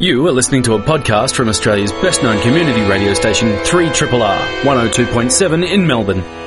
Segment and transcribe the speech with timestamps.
[0.00, 5.72] You are listening to a podcast from Australia's best known community radio station, 3RRR, 102.7
[5.72, 6.43] in Melbourne.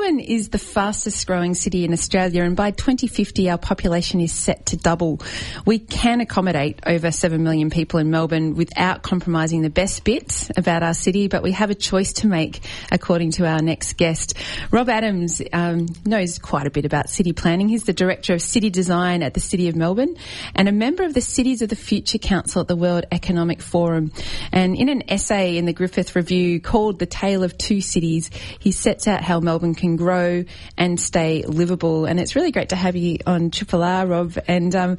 [0.00, 4.66] Melbourne is the fastest growing city in Australia, and by 2050, our population is set
[4.66, 5.20] to double.
[5.66, 10.82] We can accommodate over 7 million people in Melbourne without compromising the best bits about
[10.82, 12.60] our city, but we have a choice to make,
[12.90, 14.38] according to our next guest.
[14.70, 17.68] Rob Adams um, knows quite a bit about city planning.
[17.68, 20.16] He's the Director of City Design at the City of Melbourne
[20.54, 24.12] and a member of the Cities of the Future Council at the World Economic Forum.
[24.50, 28.72] And in an essay in the Griffith Review called The Tale of Two Cities, he
[28.72, 30.44] sets out how Melbourne Melbourne can grow
[30.76, 32.04] and stay livable.
[32.04, 34.38] And it's really great to have you on Triple R, Rob.
[34.46, 34.98] And um,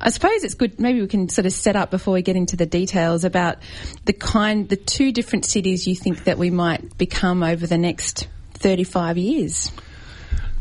[0.00, 0.78] I suppose it's good.
[0.78, 3.58] Maybe we can sort of set up before we get into the details about
[4.04, 8.28] the kind, the two different cities you think that we might become over the next
[8.54, 9.72] 35 years.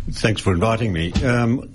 [0.09, 1.11] Thanks for inviting me.
[1.13, 1.74] Um,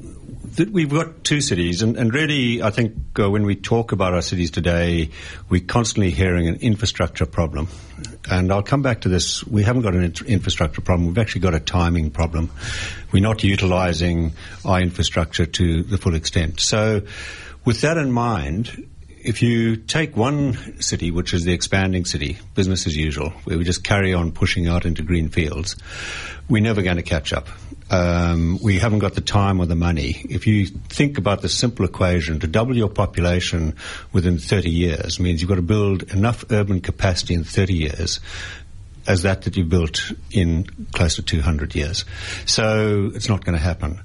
[0.59, 4.23] we've got two cities, and, and really, I think uh, when we talk about our
[4.23, 5.11] cities today,
[5.49, 7.69] we're constantly hearing an infrastructure problem.
[8.31, 9.45] And I'll come back to this.
[9.45, 11.09] We haven't got an infrastructure problem.
[11.09, 12.51] We've actually got a timing problem.
[13.13, 14.33] We're not utilizing
[14.65, 16.61] our infrastructure to the full extent.
[16.61, 17.03] So,
[17.65, 18.89] with that in mind,
[19.23, 23.65] if you take one city, which is the expanding city, business as usual, where we
[23.65, 25.77] just carry on pushing out into green fields,
[26.49, 27.49] we're never going to catch up.
[27.91, 30.23] Um, we haven't got the time or the money.
[30.29, 33.75] If you think about the simple equation, to double your population
[34.13, 38.21] within 30 years means you've got to build enough urban capacity in 30 years
[39.07, 42.05] as that that you built in close to 200 years.
[42.47, 44.01] So it's not going to happen.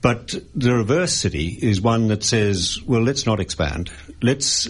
[0.00, 3.90] But the reverse city is one that says, well, let's not expand.
[4.22, 4.68] Let's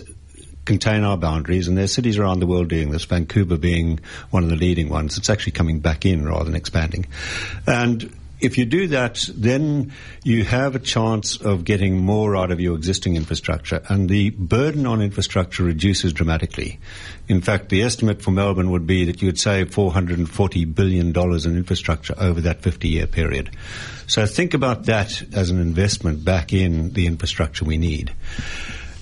[0.65, 4.01] contain our boundaries, and there's cities around the world doing this, Vancouver being
[4.31, 5.17] one of the leading ones.
[5.17, 7.07] It's actually coming back in rather than expanding.
[7.67, 12.61] And if you do that, then you have a chance of getting more out of
[12.61, 16.79] your existing infrastructure, and the burden on infrastructure reduces dramatically.
[17.29, 21.57] In fact, the estimate for Melbourne would be that you would save $440 billion in
[21.57, 23.51] infrastructure over that 50 year period.
[24.07, 28.15] So think about that as an investment back in the infrastructure we need.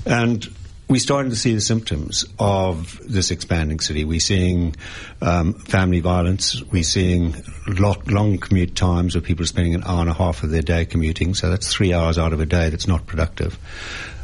[0.04, 0.48] And
[0.88, 4.04] we're starting to see the symptoms of this expanding city.
[4.04, 4.76] We're seeing
[5.20, 6.62] um, family violence.
[6.62, 7.34] We're seeing
[7.66, 10.84] long commute times where people are spending an hour and a half of their day
[10.84, 11.34] commuting.
[11.34, 13.58] So that's three hours out of a day that's not productive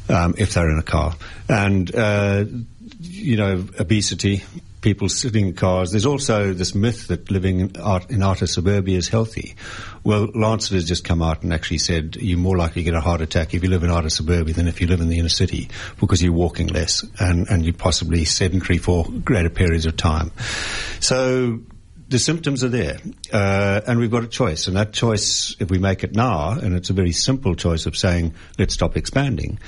[0.08, 1.16] um, if they're in a car.
[1.48, 2.44] And, uh,
[3.00, 4.44] you know, obesity,
[4.82, 5.92] people sitting in cars.
[5.92, 9.54] There's also this myth that living in, art, in outer suburbia is healthy.
[10.04, 13.00] Well, Lancet has just come out and actually said you're more likely to get a
[13.00, 15.28] heart attack if you live in outer suburbia than if you live in the inner
[15.28, 15.70] city
[16.00, 20.32] because you're walking less and, and you're possibly sedentary for greater periods of time.
[21.00, 21.60] So
[22.08, 22.98] the symptoms are there,
[23.32, 24.66] uh, and we've got a choice.
[24.66, 27.96] And that choice, if we make it now, and it's a very simple choice of
[27.96, 29.58] saying, let's stop expanding,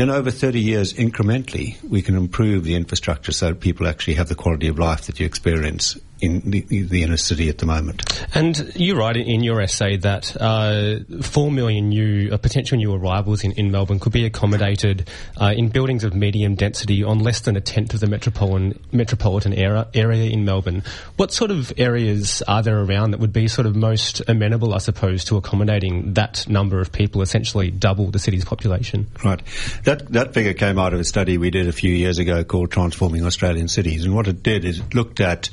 [0.00, 4.34] then over 30 years, incrementally, we can improve the infrastructure so people actually have the
[4.34, 8.02] quality of life that you experience in the, the, inner city at the moment.
[8.34, 13.42] And you write in your essay that uh, four million new uh, potential new arrivals
[13.42, 15.08] in, in Melbourne could be accommodated
[15.40, 19.52] uh, in buildings of medium density on less than a tenth of the metropolitan metropolitan
[19.52, 20.82] era, area in Melbourne.
[21.16, 24.78] What sort of areas are there around that would be sort of most amenable, I
[24.78, 29.06] suppose, to accommodating that number of people, essentially double the city's population?
[29.24, 29.42] Right.
[29.84, 32.70] That that figure came out of a study we did a few years ago called
[32.70, 35.50] Transforming Australian Cities, and what it did is it looked at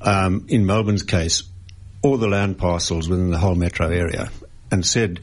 [0.00, 1.42] um, in Melbourne's case,
[2.02, 4.30] all the land parcels within the whole metro area
[4.70, 5.20] and said,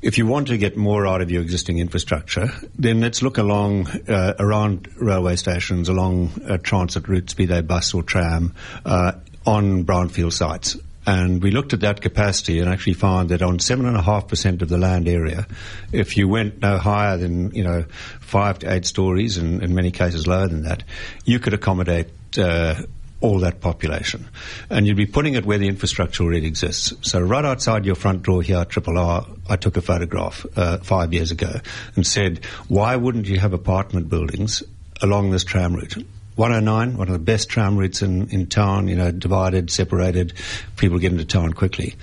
[0.00, 3.88] if you want to get more out of your existing infrastructure, then let's look along
[4.08, 9.12] uh, around railway stations, along uh, transit routes, be they bus or tram, uh,
[9.44, 10.76] on brownfield sites.
[11.04, 14.28] And we looked at that capacity and actually found that on seven and a half
[14.28, 15.46] percent of the land area,
[15.90, 17.86] if you went no higher than you know
[18.20, 20.84] five to eight stories, and in many cases lower than that,
[21.24, 22.08] you could accommodate
[22.38, 22.74] uh,
[23.20, 24.28] all that population.
[24.70, 26.92] And you'd be putting it where the infrastructure already exists.
[27.02, 30.78] So right outside your front door here at Triple R, I took a photograph uh,
[30.78, 31.60] five years ago
[31.96, 34.62] and said, why wouldn't you have apartment buildings
[35.02, 35.96] along this tram route?
[36.38, 40.32] 109, one of the best tram routes in, in town, you know, divided, separated,
[40.76, 41.96] people get into town quickly.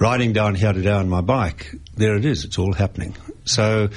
[0.00, 3.16] Riding down here today on my bike, there it is, it's all happening.
[3.46, 3.90] So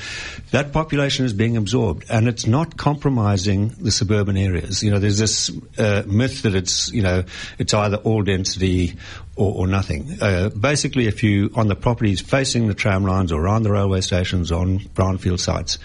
[0.51, 4.83] that population is being absorbed, and it's not compromising the suburban areas.
[4.83, 7.23] You know, there's this uh, myth that it's you know
[7.57, 8.95] it's either all density
[9.35, 10.17] or, or nothing.
[10.21, 14.01] Uh, basically, if you on the properties facing the tram lines or on the railway
[14.01, 15.79] stations on brownfield sites,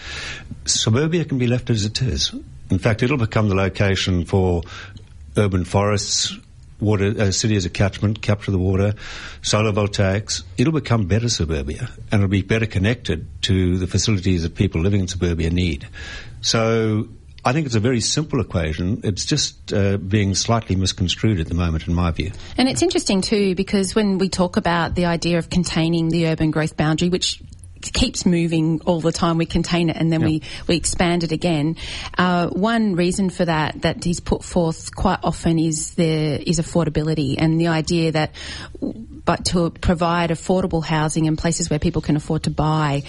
[0.65, 2.33] suburbia can be left as it is.
[2.69, 4.63] In fact, it'll become the location for
[5.37, 6.35] urban forests,
[6.79, 8.93] water uh, city as a catchment, capture the water,
[9.41, 14.55] solar voltaics, it'll become better suburbia and it'll be better connected to the facilities that
[14.55, 15.87] people living in suburbia need.
[16.41, 17.07] So
[17.43, 19.01] I think it's a very simple equation.
[19.03, 22.31] It's just uh, being slightly misconstrued at the moment, in my view.
[22.57, 26.51] And it's interesting too because when we talk about the idea of containing the urban
[26.51, 27.41] growth boundary, which
[27.93, 29.37] keeps moving all the time.
[29.37, 31.77] We contain it and then we, we expand it again.
[32.17, 37.35] Uh, one reason for that that he's put forth quite often is there is affordability
[37.37, 38.31] and the idea that
[39.25, 43.03] but to provide affordable housing in places where people can afford to buy,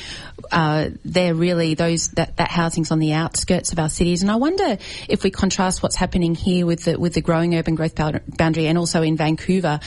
[0.50, 4.22] uh, they're really those that, that housing's on the outskirts of our cities.
[4.22, 7.75] And I wonder if we contrast what's happening here with the with the growing urban
[7.75, 9.79] growth boundary and also in Vancouver,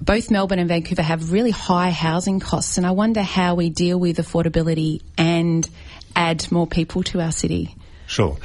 [0.00, 3.98] both Melbourne and Vancouver have really high housing costs, and I wonder how we deal
[3.98, 5.68] with affordability and
[6.16, 7.74] add more people to our city.
[8.06, 8.36] Sure.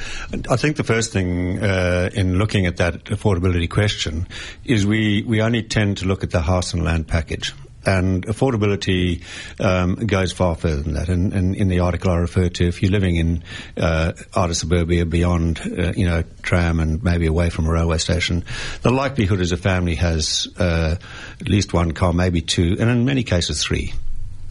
[0.49, 4.27] I think the first thing uh, in looking at that affordability question
[4.63, 7.53] is we, we only tend to look at the house and land package.
[7.85, 9.23] And affordability
[9.59, 11.07] um, goes far further than that.
[11.07, 13.43] And, and, in the article I refer to, if you're living in
[13.77, 18.43] uh, outer suburbia beyond, uh, you know, tram and maybe away from a railway station,
[18.81, 20.95] the likelihood is a family has uh,
[21.39, 23.93] at least one car, maybe two, and in many cases three.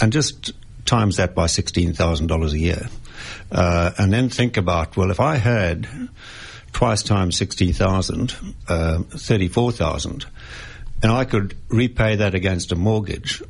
[0.00, 0.52] And just
[0.86, 2.88] times that by $16,000 a year.
[3.50, 5.88] Uh, and then think about, well, if I had
[6.72, 8.34] twice times 60,000,
[8.68, 10.26] uh, 34,000,
[11.02, 13.42] and I could repay that against a mortgage.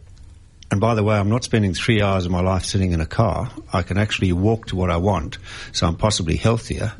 [0.70, 3.06] And by the way, I'm not spending three hours of my life sitting in a
[3.06, 3.50] car.
[3.72, 5.38] I can actually walk to what I want,
[5.72, 6.92] so I'm possibly healthier.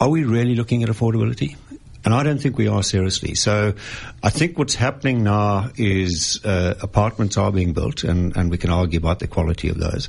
[0.00, 1.56] Are we really looking at affordability?
[2.04, 3.34] And I don't think we are seriously.
[3.34, 3.74] So
[4.22, 8.70] I think what's happening now is uh, apartments are being built, and, and we can
[8.70, 10.08] argue about the quality of those.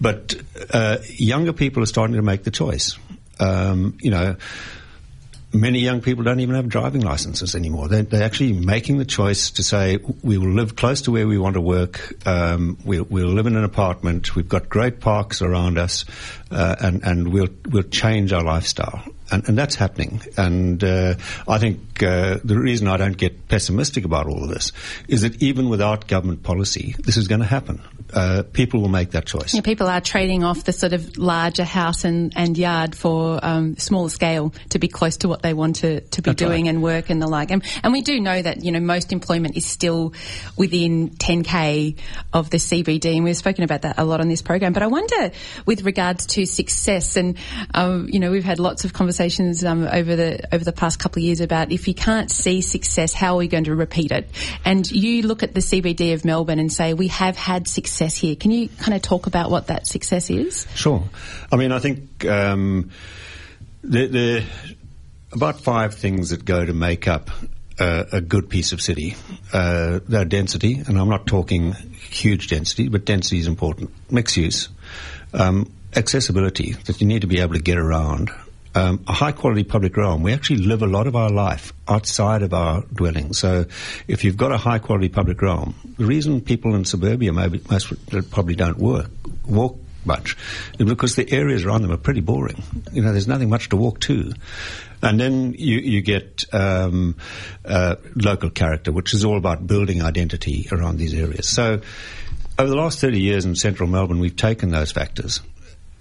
[0.00, 0.36] But
[0.72, 2.96] uh, younger people are starting to make the choice.
[3.40, 4.36] Um, you know,
[5.52, 7.88] many young people don't even have driving licenses anymore.
[7.88, 11.38] They're, they're, actually making the choice to say, we will live close to where we
[11.38, 12.14] want to work.
[12.26, 14.36] Um, we'll, we'll, live in an apartment.
[14.36, 16.04] We've got great parks around us,
[16.50, 19.02] uh, and, and we'll, we'll change our lifestyle.
[19.30, 20.22] And, and that's happening.
[20.36, 21.14] And uh,
[21.48, 24.72] I think uh, the reason I don't get pessimistic about all of this
[25.08, 27.82] is that even without government policy, this is going to happen
[28.12, 29.54] uh, people will make that choice.
[29.54, 33.76] Yeah, people are trading off the sort of larger house and, and yard for um,
[33.76, 36.70] smaller scale to be close to what they want to, to be That's doing right.
[36.70, 37.50] and work and the like.
[37.50, 40.12] And, and we do know that, you know, most employment is still
[40.56, 41.96] within 10k
[42.32, 44.72] of the CBD and we've spoken about that a lot on this program.
[44.72, 45.32] But I wonder
[45.64, 47.36] with regards to success and,
[47.74, 51.20] um, you know, we've had lots of conversations um, over the over the past couple
[51.20, 54.28] of years about if you can't see success, how are we going to repeat it?
[54.64, 58.36] And you look at the CBD of Melbourne and say we have had success here.
[58.36, 60.66] Can you kind of talk about what that success is?
[60.74, 61.02] Sure.
[61.50, 62.90] I mean, I think um,
[63.82, 64.44] there, there, are
[65.32, 67.30] about five things that go to make up
[67.78, 69.16] uh, a good piece of city.
[69.52, 73.90] Uh, their density, and I'm not talking huge density, but density is important.
[74.10, 74.68] Mixed use.
[75.34, 78.30] Um, accessibility, that you need to be able to get around
[78.76, 82.42] um, a high quality public realm, we actually live a lot of our life outside
[82.42, 83.32] of our dwelling.
[83.32, 83.64] So
[84.06, 87.90] if you've got a high quality public realm, the reason people in suburbia maybe most
[88.30, 89.10] probably don't work,
[89.46, 90.36] walk much
[90.78, 92.62] is because the areas around them are pretty boring.
[92.92, 94.34] You know, there's nothing much to walk to.
[95.02, 97.16] And then you, you get um,
[97.64, 101.48] uh, local character, which is all about building identity around these areas.
[101.48, 101.80] So
[102.58, 105.40] over the last 30 years in central Melbourne, we've taken those factors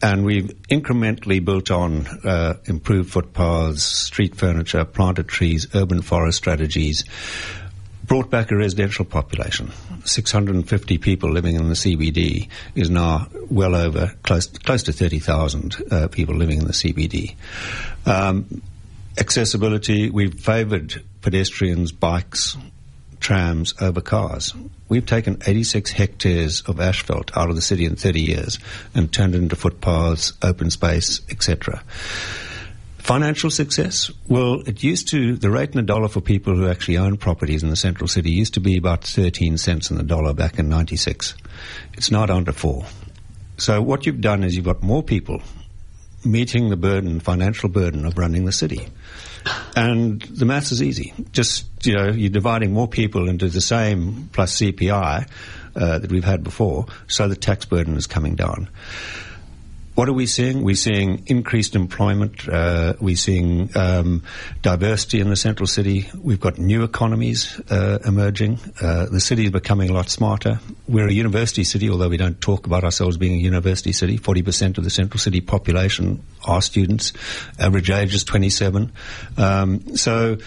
[0.06, 7.06] and we've incrementally built on uh, improved footpaths, street furniture, planted trees, urban forest strategies,
[8.04, 9.72] brought back a residential population.
[10.04, 16.08] 650 people living in the CBD is now well over close close to 30,000 uh,
[16.10, 17.36] people living in the CBD.
[18.06, 18.62] Um,
[19.18, 22.56] accessibility, we've favoured pedestrians, bikes,
[23.26, 24.54] trams over cars.
[24.88, 28.60] We've taken 86 hectares of asphalt out of the city in 30 years
[28.94, 31.84] and turned it into footpaths, open space, etc.
[33.00, 34.12] Financial success?
[34.28, 37.64] Well, it used to, the rate in a dollar for people who actually own properties
[37.64, 40.70] in the central city used to be about 13 cents in the dollar back in
[40.70, 41.34] 96.
[41.94, 42.86] It's now down to four.
[43.58, 45.42] So what you've done is you've got more people
[46.26, 48.88] meeting the burden, financial burden of running the city.
[49.76, 51.14] And the maths is easy.
[51.32, 55.30] Just, you know, you're dividing more people into the same plus CPI
[55.76, 58.70] uh, that we've had before, so the tax burden is coming down.
[59.96, 60.64] What are we seeing?
[60.64, 62.50] We're seeing increased employment.
[62.50, 64.24] Uh, we're seeing um,
[64.62, 66.10] diversity in the central city.
[66.22, 68.60] We've got new economies uh, emerging.
[68.82, 70.60] Uh, the city is becoming a lot smarter.
[70.90, 74.20] We're a university city, although we don't talk about ourselves being a university city.
[74.20, 77.14] 40% of the central city population are students.
[77.58, 78.92] Average age is 27.
[79.38, 80.40] Um, so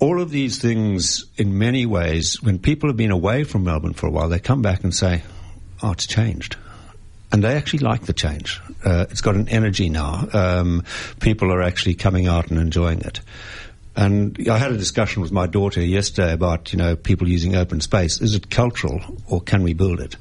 [0.00, 4.06] all of these things, in many ways, when people have been away from Melbourne for
[4.06, 5.24] a while, they come back and say,
[5.82, 6.56] oh, it's changed.
[7.32, 8.60] And they actually like the change.
[8.84, 10.28] Uh, it's got an energy now.
[10.32, 10.84] Um,
[11.18, 13.20] people are actually coming out and enjoying it.
[13.96, 17.80] And I had a discussion with my daughter yesterday about, you know, people using open
[17.80, 18.20] space.
[18.20, 20.16] Is it cultural or can we build it?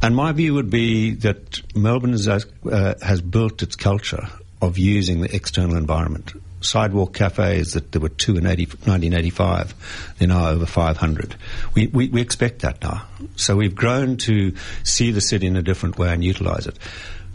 [0.00, 4.28] And my view would be that Melbourne uh, has built its culture
[4.62, 10.14] of using the external environment sidewalk cafes that there were two in 80, 1985.
[10.18, 11.36] They're now over 500.
[11.74, 13.06] We, we, we expect that now.
[13.36, 16.78] So we've grown to see the city in a different way and utilise it.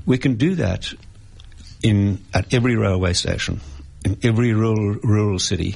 [0.06, 0.94] We can do that
[1.82, 3.62] in at every railway station,
[4.06, 5.76] in every rural rural city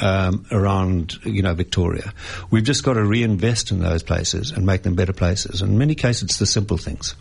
[0.00, 2.12] um, around you know Victoria.
[2.50, 5.62] We've just got to reinvest in those places and make them better places.
[5.62, 7.14] In many cases, it's the simple things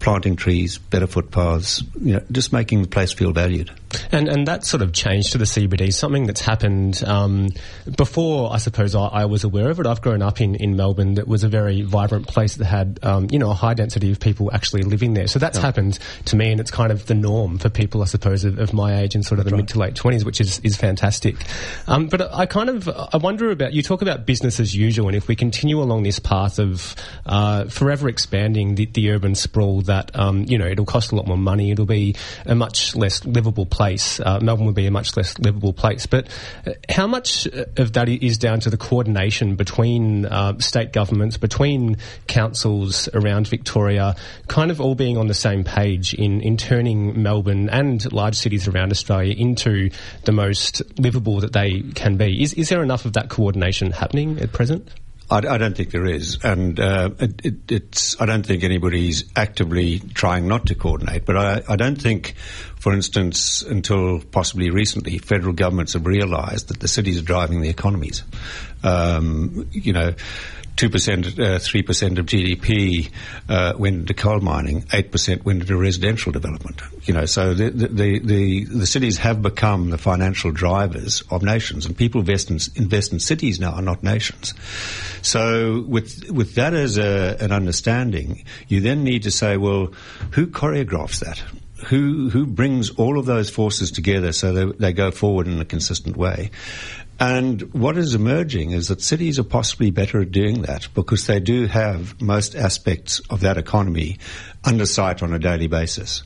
[0.00, 3.70] planting trees, better footpaths, you know, just making the place feel valued.
[4.14, 7.48] And and that sort of change to the CBD, something that's happened um,
[7.96, 9.86] before, I suppose I, I, was aware of it.
[9.86, 13.26] I've grown up in, in Melbourne that was a very vibrant place that had, um,
[13.32, 15.26] you know, a high density of people actually living there.
[15.26, 15.64] So that's yeah.
[15.64, 18.72] happened to me and it's kind of the norm for people, I suppose, of, of
[18.72, 19.62] my age and sort of that's the right.
[19.62, 21.34] mid to late 20s, which is, is fantastic.
[21.88, 25.16] Um, but I kind of, I wonder about, you talk about business as usual and
[25.16, 26.94] if we continue along this path of
[27.26, 31.26] uh, forever expanding the, the urban sprawl that, um, you know, it'll cost a lot
[31.26, 32.14] more money, it'll be
[32.46, 34.20] a much less livable place place.
[34.24, 36.06] Uh, Melbourne would be a much less livable place.
[36.06, 36.28] But
[36.66, 37.46] uh, how much
[37.76, 41.96] of that is down to the coordination between uh, state governments, between
[42.26, 44.16] councils around Victoria,
[44.48, 48.68] kind of all being on the same page in, in turning Melbourne and large cities
[48.68, 49.90] around Australia into
[50.24, 52.42] the most livable that they can be?
[52.42, 54.88] Is, is there enough of that coordination happening at present?
[55.30, 58.20] I, I, don't think there is, and uh, it, it, it's.
[58.20, 61.24] I don't think anybody's actively trying not to coordinate.
[61.24, 62.34] But I, I don't think,
[62.76, 67.70] for instance, until possibly recently, federal governments have realised that the cities are driving the
[67.70, 68.22] economies.
[68.82, 70.14] Um, you know,
[70.76, 73.10] 2%, 3% uh, of GDP
[73.48, 76.82] uh, went into coal mining, 8% went into residential development.
[77.04, 81.86] You know, so the, the, the, the, cities have become the financial drivers of nations,
[81.86, 84.52] and people invest in, invest in cities now, and not nations.
[85.22, 89.92] So with, with that as a, an understanding, you then need to say, well,
[90.32, 91.42] who choreographs that?
[91.84, 95.64] Who who brings all of those forces together so they, they go forward in a
[95.64, 96.50] consistent way.
[97.20, 101.38] And what is emerging is that cities are possibly better at doing that because they
[101.38, 104.18] do have most aspects of that economy
[104.64, 106.24] under sight on a daily basis.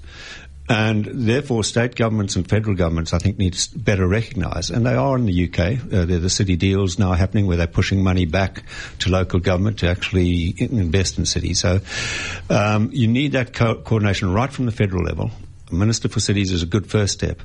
[0.71, 4.95] And therefore, state governments and federal governments, I think, need to better recognise, and they
[4.95, 5.59] are in the UK.
[5.59, 8.65] Uh, there are the city deals now happening where they're pushing money back
[8.99, 11.61] to local government to actually invest in cities.
[11.61, 11.81] So
[12.51, 15.31] um, you need that co- coordination right from the federal level.
[15.73, 17.41] Minister for Cities is a good first step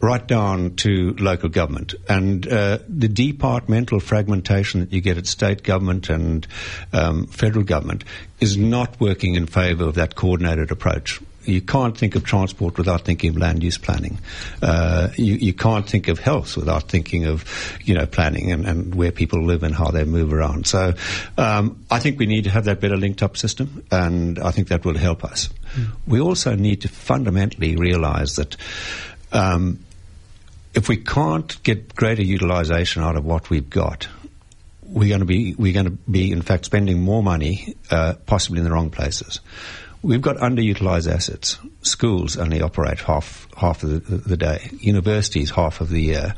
[0.00, 1.94] right down to local government.
[2.08, 6.46] And uh, the departmental fragmentation that you get at state government and
[6.92, 8.04] um, federal government
[8.40, 11.20] is not working in favour of that coordinated approach.
[11.44, 14.18] You can't think of transport without thinking of land use planning.
[14.62, 17.44] Uh, you, you, can't think of health without thinking of,
[17.84, 20.66] you know, planning and, and where people live and how they move around.
[20.66, 20.94] So,
[21.38, 24.68] um, I think we need to have that better linked up system, and I think
[24.68, 25.48] that will help us.
[25.74, 25.86] Mm.
[26.06, 28.56] We also need to fundamentally realise that.
[29.32, 29.80] Um,
[30.72, 34.06] if we can't get greater utilisation out of what we've got,
[34.90, 38.58] we're going to be we're going to be in fact spending more money, uh, possibly
[38.58, 39.40] in the wrong places.
[40.02, 41.58] We've got underutilized assets.
[41.82, 44.70] Schools only operate half half of the, the, day.
[44.80, 46.34] Universities half of the year.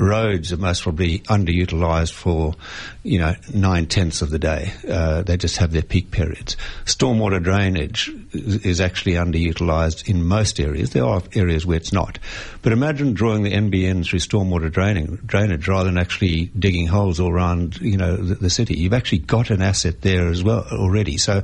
[0.00, 2.54] Roads are most probably underutilized for,
[3.02, 4.72] you know, nine tenths of the day.
[4.88, 6.56] Uh, they just have their peak periods.
[6.86, 10.90] Stormwater drainage is actually underutilized in most areas.
[10.90, 12.18] There are areas where it's not.
[12.62, 17.30] But imagine drawing the NBN through stormwater draining, drainage rather than actually digging holes all
[17.30, 18.78] around, you know, the, the city.
[18.78, 21.18] You've actually got an asset there as well already.
[21.18, 21.42] So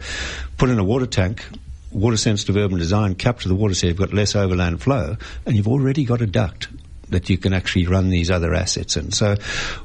[0.56, 1.44] put in a water tank,
[1.92, 5.68] water sensitive urban design, capture the water so you've got less overland flow, and you've
[5.68, 6.68] already got a duct
[7.10, 9.12] that you can actually run these other assets in.
[9.12, 9.36] So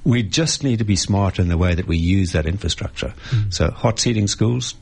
[0.04, 3.14] we just need to be smart in the way that we use that infrastructure.
[3.30, 3.54] Mm.
[3.54, 4.76] So hot seating schools,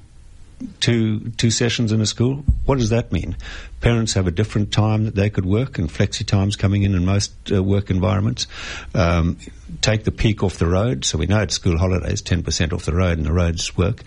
[0.80, 2.44] two two sessions in a school.
[2.66, 3.38] What does that mean?
[3.82, 7.06] Parents have a different time that they could work, and flexi times coming in in
[7.06, 8.48] most uh, work environments.
[8.94, 9.38] Um,
[9.82, 11.06] take the peak off the road.
[11.06, 14.04] So we know at school holidays, ten percent off the road, and the roads work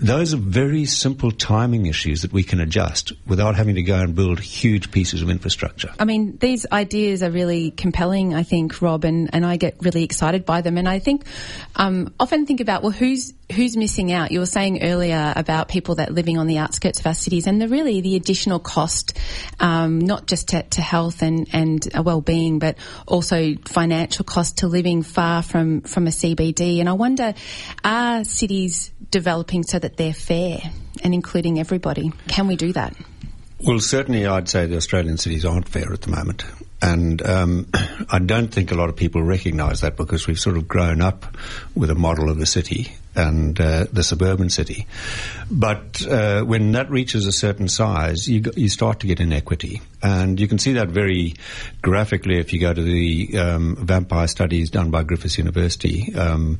[0.00, 4.14] those are very simple timing issues that we can adjust without having to go and
[4.14, 5.92] build huge pieces of infrastructure.
[5.98, 10.02] I mean, these ideas are really compelling, I think, Rob, and, and I get really
[10.02, 10.78] excited by them.
[10.78, 11.24] And I think,
[11.76, 14.30] um, often think about, well, who's who's missing out?
[14.30, 17.60] You were saying earlier about people that living on the outskirts of our cities, and
[17.60, 19.18] the really the additional cost,
[19.60, 25.02] um, not just to, to, health and and well-being, but also financial cost to living
[25.02, 26.80] far from from a CBD.
[26.80, 27.34] And I wonder,
[27.84, 30.60] are cities developing so that they're fair
[31.02, 32.12] and including everybody?
[32.28, 32.94] Can we do that?
[33.60, 36.44] Well, certainly, I'd say the Australian cities aren't fair at the moment.
[36.84, 37.66] And um,
[38.10, 41.24] I don't think a lot of people recognise that because we've sort of grown up
[41.74, 44.86] with a model of the city and uh, the suburban city.
[45.50, 49.80] But uh, when that reaches a certain size, you, you start to get inequity.
[50.02, 51.36] And you can see that very
[51.80, 56.58] graphically if you go to the um, vampire studies done by Griffith University, um,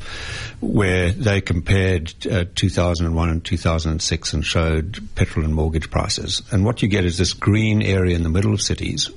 [0.60, 6.40] where they compared uh, 2001 and 2006 and showed petrol and mortgage prices.
[6.50, 9.10] And what you get is this green area in the middle of cities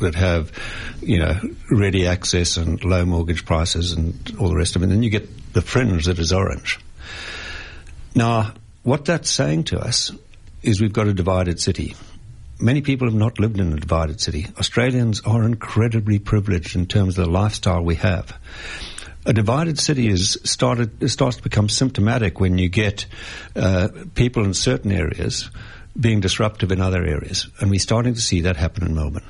[0.00, 0.52] that have,
[1.00, 1.38] you know,
[1.70, 4.86] ready access and low mortgage prices and all the rest of it.
[4.86, 6.78] And then you get the fringe that is orange.
[8.14, 10.10] Now, what that's saying to us
[10.62, 11.94] is we've got a divided city.
[12.58, 14.46] Many people have not lived in a divided city.
[14.58, 18.36] Australians are incredibly privileged in terms of the lifestyle we have.
[19.26, 23.06] A divided city is started starts to become symptomatic when you get
[23.54, 25.50] uh, people in certain areas
[25.98, 29.24] being disruptive in other areas, and we're starting to see that happen in Melbourne.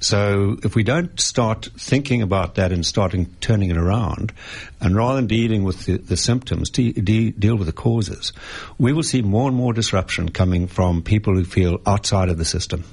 [0.00, 4.32] So if we don't start thinking about that and starting turning it around,
[4.80, 8.32] and rather than dealing with the, the symptoms, de- de- deal with the causes,
[8.78, 12.46] we will see more and more disruption coming from people who feel outside of the
[12.46, 12.84] system.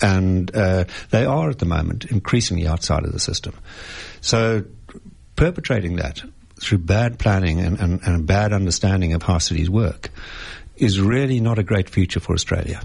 [0.00, 3.54] And uh, they are at the moment increasingly outside of the system.
[4.20, 4.64] So
[5.36, 6.22] perpetrating that
[6.60, 10.10] through bad planning and, and, and a bad understanding of how cities work
[10.76, 12.82] is really not a great future for Australia.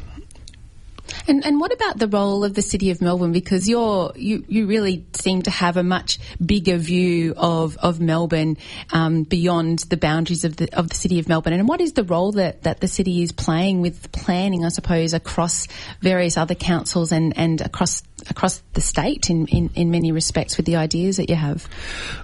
[1.28, 3.32] And, and what about the role of the City of Melbourne?
[3.32, 8.58] Because you're, you, you really seem to have a much bigger view of, of Melbourne
[8.92, 11.54] um, beyond the boundaries of the, of the City of Melbourne.
[11.54, 15.14] And what is the role that, that the city is playing with planning, I suppose,
[15.14, 15.68] across
[16.02, 20.66] various other councils and, and across across the state in, in, in many respects with
[20.66, 21.68] the ideas that you have?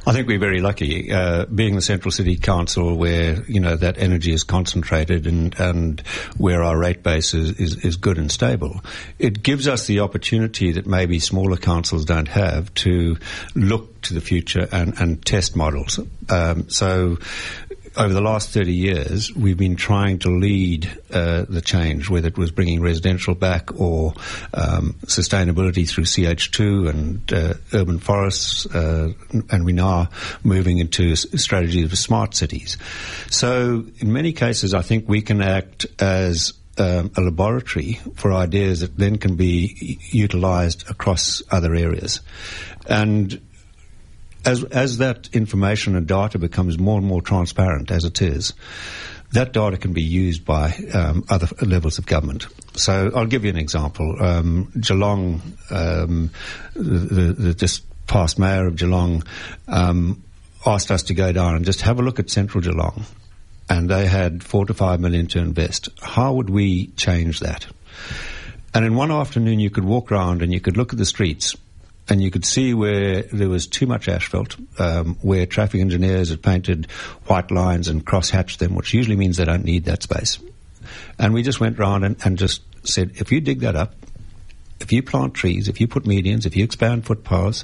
[0.07, 3.97] I think we're very lucky, uh, being the Central City Council where, you know, that
[3.97, 6.01] energy is concentrated and, and
[6.37, 8.81] where our rate base is, is, is good and stable.
[9.19, 13.17] It gives us the opportunity that maybe smaller councils don't have to
[13.55, 15.99] look to the future and, and test models.
[16.29, 17.17] Um, so
[17.95, 22.37] over the last 30 years, we've been trying to lead uh, the change, whether it
[22.37, 24.13] was bringing residential back or
[24.53, 29.13] um, sustainability through CH2 and uh, urban forests, uh,
[29.49, 30.09] and we're now
[30.43, 32.77] moving into strategies of smart cities.
[33.29, 38.79] So, in many cases, I think we can act as um, a laboratory for ideas
[38.79, 42.21] that then can be utilized across other areas.
[42.87, 43.39] And
[44.45, 48.53] as as that information and data becomes more and more transparent, as it is,
[49.31, 52.47] that data can be used by um, other levels of government.
[52.75, 54.15] So I'll give you an example.
[54.21, 56.29] Um, Geelong, um,
[56.75, 59.23] the, the, just past mayor of Geelong,
[59.67, 60.23] um,
[60.65, 63.05] asked us to go down and just have a look at central Geelong,
[63.69, 65.89] and they had four to five million to invest.
[66.01, 67.65] How would we change that?
[68.75, 71.55] And in one afternoon, you could walk around and you could look at the streets
[72.09, 76.41] and you could see where there was too much asphalt, um, where traffic engineers had
[76.41, 76.85] painted
[77.27, 80.39] white lines and cross-hatched them, which usually means they don't need that space.
[81.17, 83.95] And we just went round and, and just said, if you dig that up,
[84.79, 87.63] if you plant trees, if you put medians, if you expand footpaths,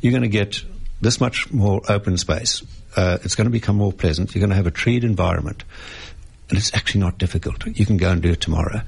[0.00, 0.62] you're going to get
[1.00, 2.62] this much more open space.
[2.96, 4.34] Uh, it's going to become more pleasant.
[4.34, 5.64] You're going to have a treed environment
[6.50, 7.64] and it's actually not difficult.
[7.66, 8.82] You can go and do it tomorrow.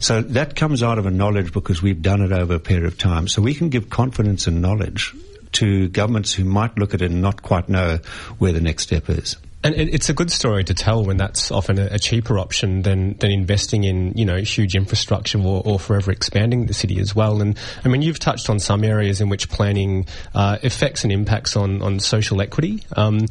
[0.00, 2.98] So that comes out of a knowledge because we've done it over a period of
[2.98, 3.28] time.
[3.28, 5.14] So we can give confidence and knowledge
[5.52, 7.98] to governments who might look at it and not quite know
[8.38, 9.36] where the next step is.
[9.64, 13.30] And it's a good story to tell when that's often a, cheaper option than, than
[13.30, 17.40] investing in, you know, huge infrastructure or, or, forever expanding the city as well.
[17.40, 21.56] And I mean, you've touched on some areas in which planning uh, affects and impacts
[21.56, 22.82] on, on social equity.
[22.96, 23.26] Um,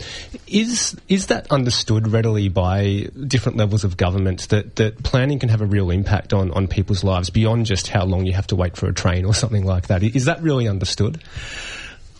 [0.47, 5.61] is is that understood readily by different levels of government that, that planning can have
[5.61, 8.77] a real impact on, on people's lives beyond just how long you have to wait
[8.77, 10.01] for a train or something like that?
[10.01, 11.21] Is that really understood?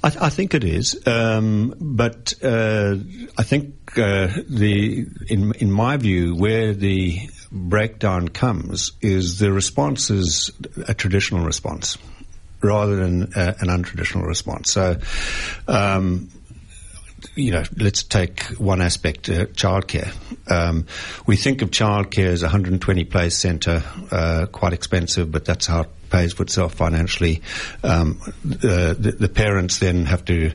[0.04, 2.96] I, th- I, think it is, um, but uh,
[3.38, 10.10] I think uh, the in in my view where the breakdown comes is the response
[10.10, 10.52] is
[10.88, 11.98] a traditional response
[12.62, 14.72] rather than uh, an untraditional response.
[14.72, 14.98] So.
[15.68, 16.30] Um,
[17.36, 20.12] you know, let's take one aspect, uh, childcare.
[20.52, 20.88] Um,
[21.28, 25.86] we think of childcare as a 120 place centre, uh, quite expensive, but that's how
[26.12, 27.42] pays for itself financially.
[27.84, 30.52] Um, the, the, parents then have to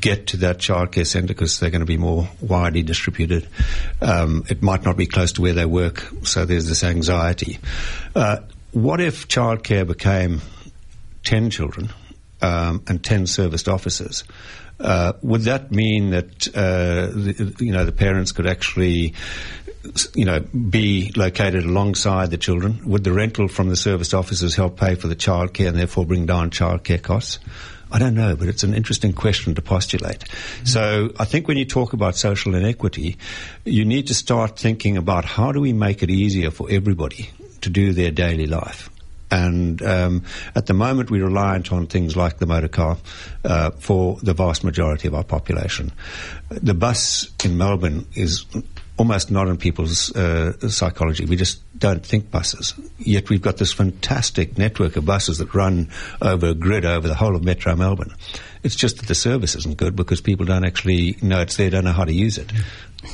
[0.00, 3.48] get to that childcare centre because they're going to be more widely distributed.
[4.00, 7.58] Um, it might not be close to where they work, so there's this anxiety.
[8.14, 8.38] Uh,
[8.72, 10.42] what if childcare became
[11.24, 11.90] 10 children
[12.42, 14.24] um, and 10 serviced officers?
[14.78, 19.14] Uh, would that mean that uh, the, you know the parents could actually
[20.14, 22.80] you know, be located alongside the children?
[22.84, 26.26] Would the rental from the serviced officers help pay for the childcare and therefore bring
[26.26, 27.38] down childcare costs?
[27.90, 30.20] I don't know, but it's an interesting question to postulate.
[30.20, 30.64] Mm-hmm.
[30.66, 33.16] So I think when you talk about social inequity,
[33.64, 37.70] you need to start thinking about how do we make it easier for everybody to
[37.70, 38.90] do their daily life.
[39.30, 42.96] And um, at the moment, we're reliant on things like the motor car
[43.44, 45.92] uh, for the vast majority of our population.
[46.48, 48.46] The bus in Melbourne is
[48.96, 51.24] almost not in people's uh, psychology.
[51.26, 52.74] We just don't think buses.
[52.98, 55.90] Yet we've got this fantastic network of buses that run
[56.22, 58.14] over a grid over the whole of Metro Melbourne.
[58.62, 61.84] It's just that the service isn't good because people don't actually know it's there, don't
[61.84, 62.50] know how to use it.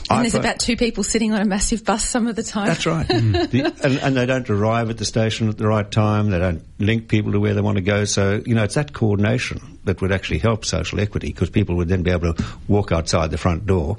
[0.08, 2.68] And there's about two people sitting on a massive bus some of the time.
[2.68, 3.06] That's right.
[3.08, 3.50] mm.
[3.50, 6.30] the, and, and, they don't arrive at the station at the right time.
[6.30, 8.06] They don't link people to where they want to go.
[8.06, 11.88] So, you know, it's that coordination that would actually help social equity because people would
[11.88, 13.98] then be able to walk outside the front door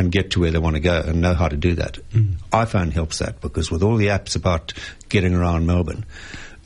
[0.00, 1.98] and get to where they want to go and know how to do that.
[2.12, 2.36] Mm.
[2.52, 4.72] iPhone helps that because with all the apps about
[5.08, 6.06] getting around Melbourne,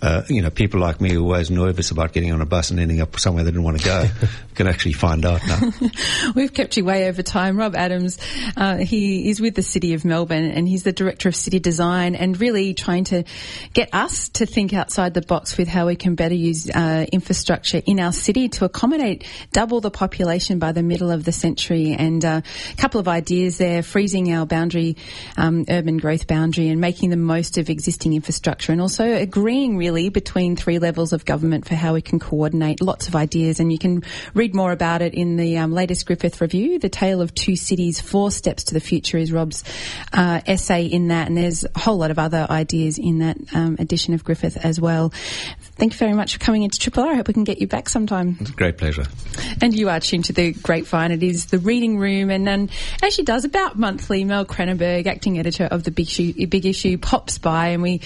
[0.05, 2.71] uh, you know, people like me who are always nervous about getting on a bus
[2.71, 4.07] and ending up somewhere they didn't want to go
[4.55, 5.73] can actually find out now.
[6.35, 7.59] We've kept you way over time.
[7.59, 8.19] Rob Adams,
[8.55, 12.15] uh, he is with the City of Melbourne and he's the Director of City Design
[12.15, 13.25] and really trying to
[13.73, 17.81] get us to think outside the box with how we can better use uh, infrastructure
[17.87, 21.97] in our city to accommodate double the population by the middle of the century.
[21.99, 24.99] And uh, a couple of ideas there, freezing our boundary,
[25.39, 29.94] um, urban growth boundary and making the most of existing infrastructure and also agreeing really
[29.95, 33.61] really between three levels of government for how we can coordinate lots of ideas.
[33.61, 34.03] And you can
[34.35, 38.01] read more about it in the um, latest Griffith review, The Tale of Two Cities,
[38.01, 39.63] Four Steps to the Future is Rob's
[40.13, 41.29] uh, essay in that.
[41.29, 44.81] And there's a whole lot of other ideas in that um, edition of Griffith as
[44.81, 45.11] well.
[45.77, 47.13] Thank you very much for coming into Triple R.
[47.13, 48.37] I hope we can get you back sometime.
[48.41, 49.05] It's a great pleasure.
[49.61, 51.11] And you are tuned to the Grapevine.
[51.11, 52.71] It is the reading room, and then
[53.03, 56.97] as she does about monthly, Mel Cranenburgh, acting editor of the Big Issue, Big Issue,
[56.99, 58.01] pops by, and we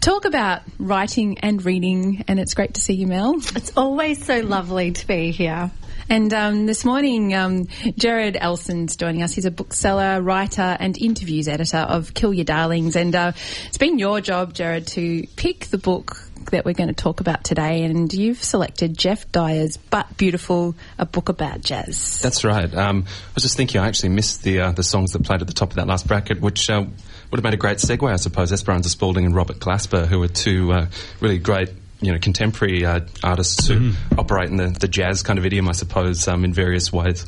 [0.00, 2.24] talk about writing and reading.
[2.28, 3.34] And it's great to see you, Mel.
[3.54, 5.70] It's always so lovely to be here.
[6.08, 7.66] And um, this morning, um,
[7.98, 9.34] Gerard Elson's joining us.
[9.34, 12.94] He's a bookseller, writer, and interviews editor of Kill Your Darlings.
[12.94, 13.32] And uh,
[13.66, 17.42] it's been your job, Gerard, to pick the book that we're going to talk about
[17.42, 22.20] today, and you've selected Geoff Dyer's "But Beautiful," a book about jazz.
[22.20, 22.72] That's right.
[22.72, 25.48] Um, I was just thinking, I actually missed the uh, the songs that played at
[25.48, 26.70] the top of that last bracket, which.
[26.70, 26.86] Uh,
[27.30, 28.52] would have made a great segue, I suppose.
[28.52, 30.86] Esperanza Spalding and Robert Glasper, who are two uh,
[31.20, 34.18] really great you know contemporary uh, artists who mm-hmm.
[34.18, 37.26] operate in the, the jazz kind of idiom, I suppose, um, in various ways.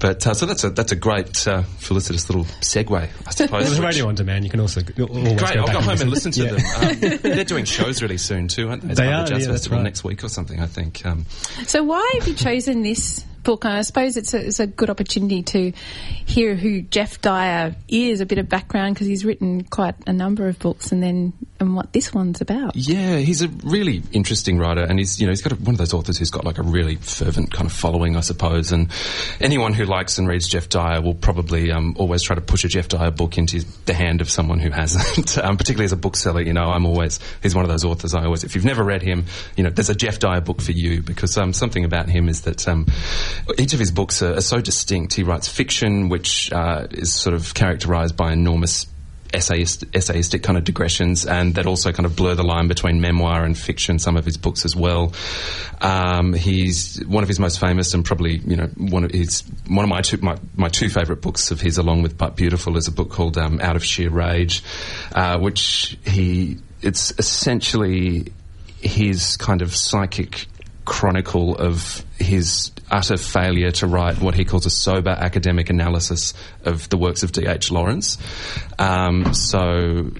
[0.00, 2.96] But uh, so that's a that's a great uh, felicitous little segue,
[3.26, 3.66] I suppose.
[3.66, 4.44] There's radio on demand.
[4.44, 5.00] You can also great.
[5.10, 6.50] I'll go home and listen to yeah.
[6.50, 7.14] them.
[7.14, 8.94] Um, they're doing shows really soon too, aren't they?
[8.94, 9.24] They are.
[9.24, 9.84] The Jazz yeah, Festival right.
[9.84, 11.04] next week or something, I think.
[11.04, 11.26] Um,
[11.66, 13.64] so why have you chosen this book.
[13.64, 15.72] And I suppose it's a, it's a good opportunity to
[16.26, 20.48] hear who Geoff Dyer is, a bit of background, because he's written quite a number
[20.48, 22.76] of books, and then and what this one's about.
[22.76, 25.78] Yeah, he's a really interesting writer, and he's you know he's got a, one of
[25.78, 28.72] those authors who's got like a really fervent kind of following, I suppose.
[28.72, 28.90] And
[29.40, 32.68] anyone who likes and reads Geoff Dyer will probably um, always try to push a
[32.68, 35.38] Geoff Dyer book into the hand of someone who hasn't.
[35.44, 38.14] um, particularly as a bookseller, you know, I'm always he's one of those authors.
[38.14, 40.72] I always, if you've never read him, you know, there's a Geoff Dyer book for
[40.72, 42.86] you because um, something about him is that um,
[43.58, 45.14] each of his books are, are, so distinct.
[45.14, 48.86] He writes fiction, which uh, is sort of characterized by enormous
[49.32, 53.44] essayist, essayistic kind of digressions, and that also kind of blur the line between memoir
[53.44, 53.98] and fiction.
[53.98, 55.12] Some of his books as well.
[55.80, 59.84] Um, he's one of his most famous, and probably you know one of his one
[59.84, 62.88] of my two my, my two favorite books of his, along with But Beautiful, is
[62.88, 64.62] a book called um, Out of Sheer Rage,
[65.12, 68.32] uh, which he it's essentially
[68.80, 70.46] his kind of psychic
[70.88, 76.88] chronicle of his utter failure to write what he calls a sober academic analysis of
[76.88, 77.70] the works of D.H.
[77.70, 78.16] Lawrence.
[78.78, 80.10] Um, so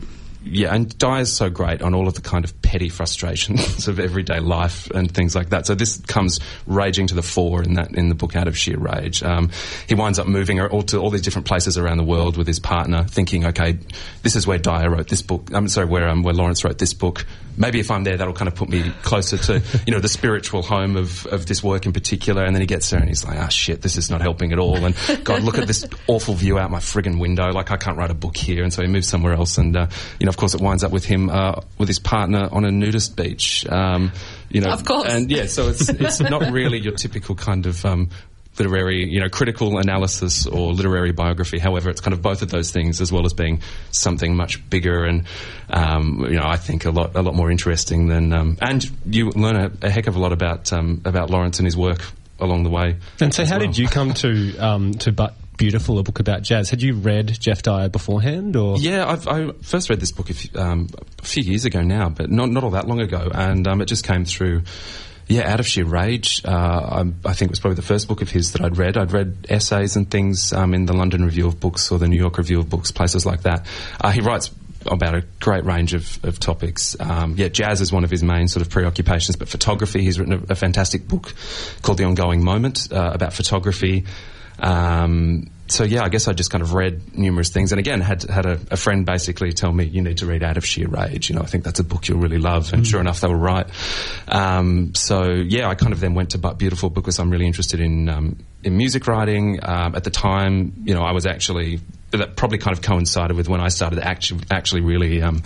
[0.50, 4.40] yeah, and Dyer's so great on all of the kind of petty frustrations of everyday
[4.40, 5.66] life and things like that.
[5.66, 8.78] So this comes raging to the fore in that in the book Out of Sheer
[8.78, 9.22] Rage.
[9.22, 9.50] Um,
[9.86, 12.60] he winds up moving all to all these different places around the world with his
[12.60, 13.78] partner, thinking, okay,
[14.22, 15.50] this is where Dyer wrote this book.
[15.52, 17.24] I'm sorry, where um, where Lawrence wrote this book.
[17.56, 20.62] Maybe if I'm there, that'll kind of put me closer to you know the spiritual
[20.62, 22.44] home of of this work in particular.
[22.44, 24.52] And then he gets there and he's like, ah, oh, shit, this is not helping
[24.52, 24.84] at all.
[24.84, 27.50] And God, look at this awful view out my friggin' window.
[27.50, 28.62] Like I can't write a book here.
[28.62, 29.58] And so he moves somewhere else.
[29.58, 29.88] And uh,
[30.20, 33.16] you know, course, it winds up with him uh, with his partner on a nudist
[33.16, 33.66] beach.
[33.68, 34.12] Um,
[34.48, 35.12] you know, of course.
[35.12, 38.08] And yeah, so it's it's not really your typical kind of um,
[38.58, 41.58] literary, you know, critical analysis or literary biography.
[41.58, 45.04] However, it's kind of both of those things, as well as being something much bigger
[45.04, 45.24] and,
[45.70, 48.32] um, you know, I think a lot, a lot more interesting than.
[48.32, 51.66] Um, and you learn a, a, heck of a lot about um, about Lawrence and
[51.66, 52.00] his work
[52.40, 52.96] along the way.
[53.20, 53.66] And so, how well.
[53.66, 56.70] did you come to um, to but beautiful a book about jazz.
[56.70, 60.34] Had you read Geoff Dyer beforehand, or yeah, I've, i first read this book a
[60.34, 63.68] few, um, a few, years ago now, but not not all that long ago, and
[63.68, 64.62] um, it just came through
[65.26, 66.42] yeah, out of sheer rage.
[66.44, 66.50] Uh,
[67.04, 68.96] I, I, think it was probably the first book of his that I'd read.
[68.96, 72.16] I'd read essays and things um, in the London Review of Books or the New
[72.16, 73.66] York Review of Books, places like that.
[74.00, 74.50] Uh, he writes
[74.86, 76.96] about a great range of, of topics.
[76.98, 80.02] Um, yeah, jazz is one of his main sort of preoccupations, but photography.
[80.02, 81.34] He's written a, a fantastic book
[81.82, 84.06] called The Ongoing Moment uh, about photography.
[84.58, 88.22] Um, so yeah, I guess I just kind of read numerous things, and again had
[88.22, 91.28] had a, a, friend basically tell me you need to read Out of Sheer Rage.
[91.28, 92.86] You know, I think that's a book you'll really love, and mm.
[92.86, 93.66] sure enough, they were right.
[94.26, 97.80] Um, so yeah, I kind of then went to But Beautiful because I'm really interested
[97.80, 99.60] in um, in music writing.
[99.62, 103.48] Um, at the time, you know, I was actually that probably kind of coincided with
[103.48, 105.42] when I started actually actually really um,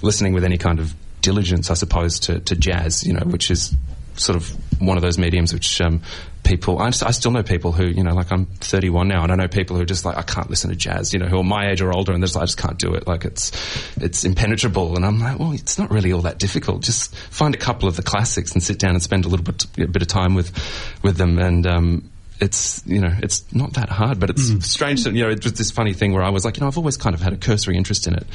[0.00, 3.06] listening with any kind of diligence, I suppose, to, to jazz.
[3.06, 3.74] You know, which is
[4.14, 4.48] sort of
[4.80, 6.00] one of those mediums which um,
[6.46, 9.34] people, I, I, still know people who, you know, like I'm 31 now, and I
[9.34, 11.44] know people who are just like, I can't listen to jazz, you know, who are
[11.44, 13.06] my age or older, and they're just like, I just can't do it.
[13.06, 13.50] Like it's,
[13.96, 14.96] it's impenetrable.
[14.96, 16.82] And I'm like, well, it's not really all that difficult.
[16.82, 19.64] Just find a couple of the classics and sit down and spend a little bit,
[19.78, 20.56] a bit of time with,
[21.02, 21.38] with them.
[21.38, 24.62] And, um, it's you know it's not that hard, but it's mm.
[24.62, 26.66] strange that you know it was this funny thing where I was like you know
[26.66, 28.26] I've always kind of had a cursory interest in it,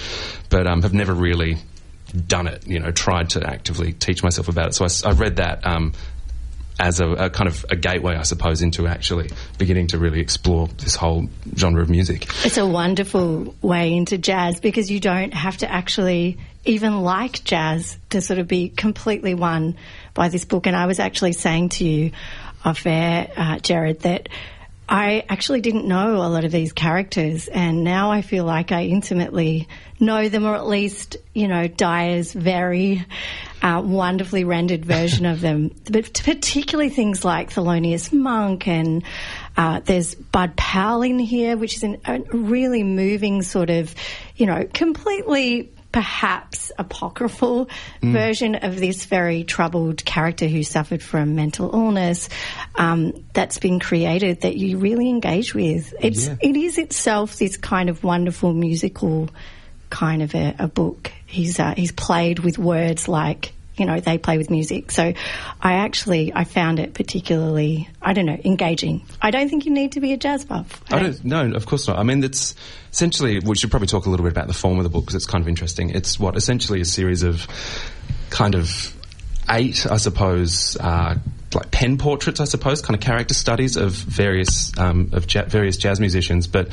[0.49, 1.57] but um, have never really
[2.27, 2.65] done it.
[2.67, 4.73] You know, tried to actively teach myself about it.
[4.73, 5.93] So I, I read that um,
[6.79, 10.67] as a, a, kind of a gateway, I suppose, into actually beginning to really explore
[10.67, 12.27] this whole genre of music.
[12.45, 17.97] It's a wonderful way into jazz because you don't have to actually even like jazz
[18.11, 19.75] to sort of be completely won
[20.13, 20.67] by this book.
[20.67, 22.11] And I was actually saying to you
[22.63, 24.29] off air, uh, Gerard, that
[24.91, 28.83] I actually didn't know a lot of these characters, and now I feel like I
[28.83, 29.69] intimately
[30.01, 33.05] know them, or at least, you know, Dyer's very
[33.61, 35.73] uh, wonderfully rendered version of them.
[35.89, 39.03] But particularly things like Thelonious Monk, and
[39.55, 43.95] uh, there's Bud Powell in here, which is an, a really moving sort of,
[44.35, 47.67] you know, completely perhaps apocryphal
[48.01, 48.11] mm.
[48.11, 52.29] version of this very troubled character who suffered from mental illness
[52.75, 55.93] um, that's been created that you really engage with.
[55.99, 56.35] It's yeah.
[56.41, 59.29] it is itself this kind of wonderful musical
[59.89, 61.11] kind of a, a book.
[61.25, 64.91] He's uh, he's played with words like you know they play with music.
[64.91, 65.11] So
[65.59, 69.03] I actually I found it particularly I don't know engaging.
[69.19, 70.83] I don't think you need to be a jazz buff.
[70.91, 71.25] I don't.
[71.25, 71.97] No, of course not.
[71.97, 72.53] I mean, it's
[72.91, 75.15] essentially we should probably talk a little bit about the form of the book because
[75.15, 75.89] it's kind of interesting.
[75.89, 77.47] It's what essentially a series of
[78.29, 78.95] kind of
[79.49, 80.77] eight, I suppose.
[80.79, 81.15] Uh,
[81.53, 85.75] like pen portraits, I suppose, kind of character studies of various um, of ja- various
[85.75, 86.47] jazz musicians.
[86.47, 86.69] But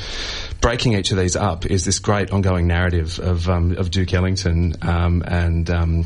[0.61, 4.75] breaking each of these up is this great ongoing narrative of um, of Duke Ellington
[4.81, 6.05] um, and um,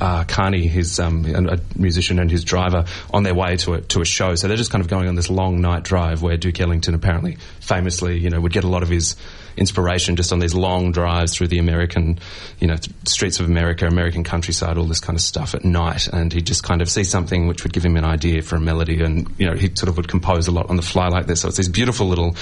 [0.00, 4.00] uh, Carney, his um, a musician and his driver, on their way to a, to
[4.00, 4.34] a show.
[4.34, 7.36] So they're just kind of going on this long night drive where Duke Ellington apparently,
[7.60, 9.16] famously, you know, would get a lot of his
[9.56, 12.18] inspiration just on these long drives through the American,
[12.60, 16.08] you know, streets of America, American countryside, all this kind of stuff at night.
[16.08, 18.60] And he'd just kind of see something which would give him an idea for a
[18.60, 19.02] melody.
[19.02, 21.40] And, you know, he sort of would compose a lot on the fly like this.
[21.40, 22.36] So it's these beautiful little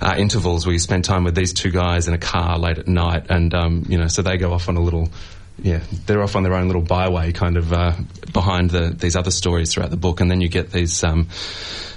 [0.00, 2.88] uh, intervals where you spend time with these two guys in a car late at
[2.88, 3.26] night.
[3.28, 5.08] And, um, you know, so they go off on a little
[5.62, 7.92] yeah, they're off on their own little byway, kind of uh,
[8.32, 11.28] behind the, these other stories throughout the book, and then you get these, um,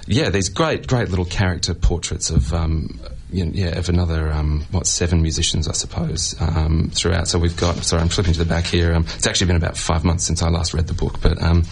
[0.06, 3.00] yeah, these great, great little character portraits of um,
[3.32, 7.28] you know, yeah, of another, um, what, seven musicians, I suppose, um, throughout.
[7.28, 8.94] So we've got, sorry, I'm flipping to the back here.
[8.94, 11.64] Um, it's actually been about five months since I last read the book, but, um,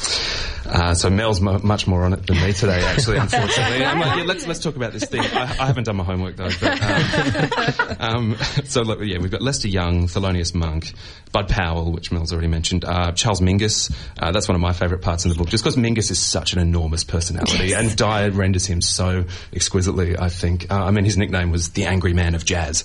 [0.67, 3.81] uh, so Mel's much more on it than me today, actually, unfortunately.
[3.81, 5.23] Like, yeah, let's, let's talk about this thing.
[5.23, 9.43] I, I haven't done my homework though, but, um, um, so look, yeah, we've got
[9.43, 10.93] Lester Young, Thelonious Monk,
[11.33, 13.93] Bud Powell, which Mel's already mentioned, uh, Charles Mingus.
[14.19, 16.53] Uh, that's one of my favourite parts in the book, just because Mingus is such
[16.53, 17.81] an enormous personality, yes.
[17.81, 20.19] and Dyer renders him so exquisitely.
[20.19, 20.71] I think.
[20.71, 22.85] Uh, I mean, his nickname was the Angry Man of Jazz,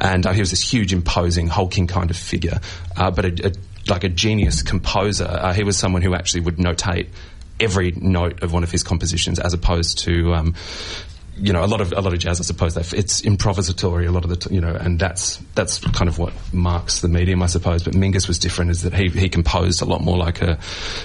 [0.00, 2.60] and uh, he was this huge, imposing, hulking kind of figure,
[2.96, 3.52] uh, but a, a,
[3.88, 5.26] like a genius composer.
[5.28, 7.08] Uh, he was someone who actually would notate
[7.60, 10.54] every note of one of his compositions, as opposed to um,
[11.36, 14.24] you know, a lot of a lot of jazz, I suppose, it's improvisatory a lot
[14.24, 17.82] of the, you know, and that's that's kind of what marks the medium, I suppose.
[17.82, 20.58] But Mingus was different, is that he he composed a lot more like a,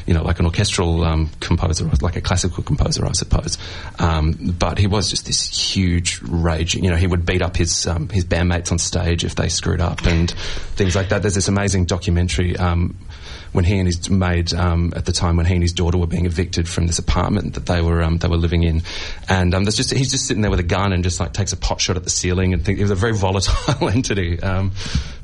[0.06, 3.58] you know, like an orchestral um, composer, like a classical composer, I suppose.
[3.98, 6.76] Um, but he was just this huge rage.
[6.76, 9.82] You know, he would beat up his um, his bandmates on stage if they screwed
[9.82, 10.30] up and
[10.76, 11.22] things like that.
[11.22, 12.56] There's this amazing documentary.
[13.50, 15.98] Um, when he and his maid um, at the time when he and his daughter
[15.98, 18.82] were being evicted from this apartment that they were um, they were living in,
[19.28, 21.58] and um, just he's just sitting there with a gun and just like takes a
[21.58, 24.40] pot shot at the ceiling and think it was a very volatile entity.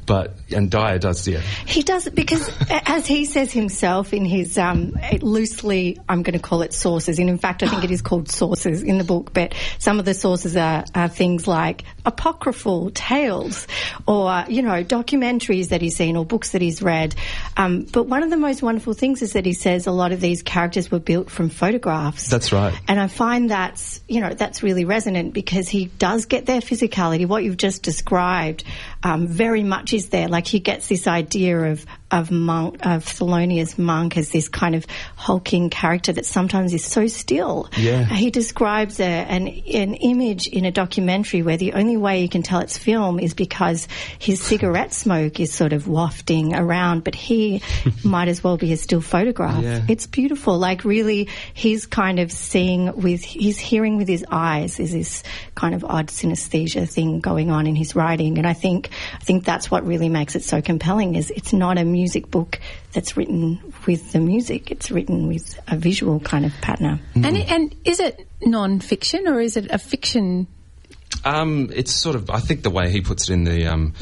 [0.06, 1.40] But and Dyer does, yeah.
[1.66, 6.62] He does because, as he says himself in his um, loosely, I'm going to call
[6.62, 9.34] it sources, and in fact, I think it is called sources in the book.
[9.34, 13.68] But some of the sources are, are things like apocryphal tales,
[14.08, 17.16] or you know, documentaries that he's seen or books that he's read.
[17.58, 20.22] Um, but one of the most wonderful things is that he says a lot of
[20.22, 22.30] these characters were built from photographs.
[22.30, 22.74] That's right.
[22.88, 27.28] And I find that's you know that's really resonant because he does get their physicality,
[27.28, 28.64] what you've just described,
[29.06, 30.28] um, very much is there.
[30.28, 34.86] Like he gets this idea of of monk of Thelonious Monk as this kind of
[35.16, 37.68] hulking character that sometimes is so still.
[37.78, 38.06] Yeah.
[38.06, 42.44] He describes a, an an image in a documentary where the only way you can
[42.44, 43.88] tell it's film is because
[44.20, 47.62] his cigarette smoke is sort of wafting around, but he
[48.04, 49.64] might as well be a still photograph.
[49.64, 49.82] Yeah.
[49.90, 50.60] It's beautiful.
[50.60, 54.80] Like really, he's kind of seeing with he's hearing with his eyes.
[54.80, 55.24] Is this
[55.56, 58.38] kind of odd synesthesia thing going on in his writing?
[58.38, 61.16] And I think I think that's what really makes it so compelling.
[61.16, 62.60] Is it's not a music book
[62.94, 64.70] that's written with the music.
[64.70, 67.00] It's written with a visual kind of pattern.
[67.16, 70.48] And, and is it non-fiction or is it a fiction?
[71.24, 72.30] Um, it's sort of.
[72.30, 73.94] I think the way he puts it in the um,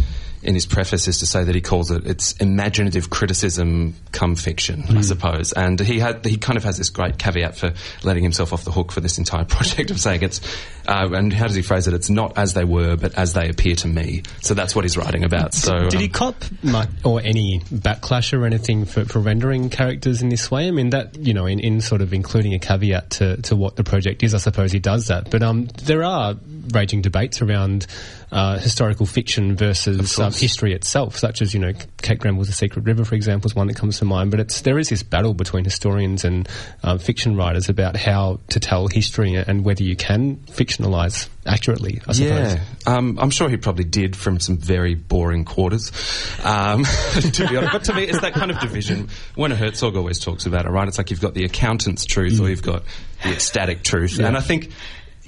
[0.44, 4.84] in his preface is to say that he calls it it's imaginative criticism come fiction,
[4.98, 5.54] I suppose.
[5.54, 8.72] And he had he kind of has this great caveat for letting himself off the
[8.72, 10.42] hook for this entire project of saying it's.
[10.86, 11.94] Uh, and how does he phrase it?
[11.94, 14.24] It's not as they were, but as they appear to me.
[14.42, 15.54] So that's what he's writing about.
[15.54, 20.22] So Did he um, cop much, or any backlash or anything for, for rendering characters
[20.22, 20.68] in this way?
[20.68, 23.78] I mean, that, you know, in, in sort of including a caveat to, to what
[23.78, 25.32] the project is, I suppose he does that.
[25.32, 26.36] But um, there are
[26.74, 27.88] raging debates around
[28.34, 32.84] uh, historical fiction versus um, history itself, such as, you know, Kate Grenville's The Secret
[32.84, 34.32] River, for example, is one that comes to mind.
[34.32, 36.50] But it's there is this battle between historians and
[36.82, 42.14] um, fiction writers about how to tell history and whether you can fictionalize accurately, I
[42.14, 42.56] suppose.
[42.56, 45.92] Yeah, um, I'm sure he probably did from some very boring quarters.
[46.44, 49.10] Um, to be honest, but to me, it's that kind of division.
[49.38, 50.88] Werner Herzog always talks about it, right?
[50.88, 52.82] It's like you've got the accountant's truth or you've got
[53.22, 54.72] the ecstatic truth, and I think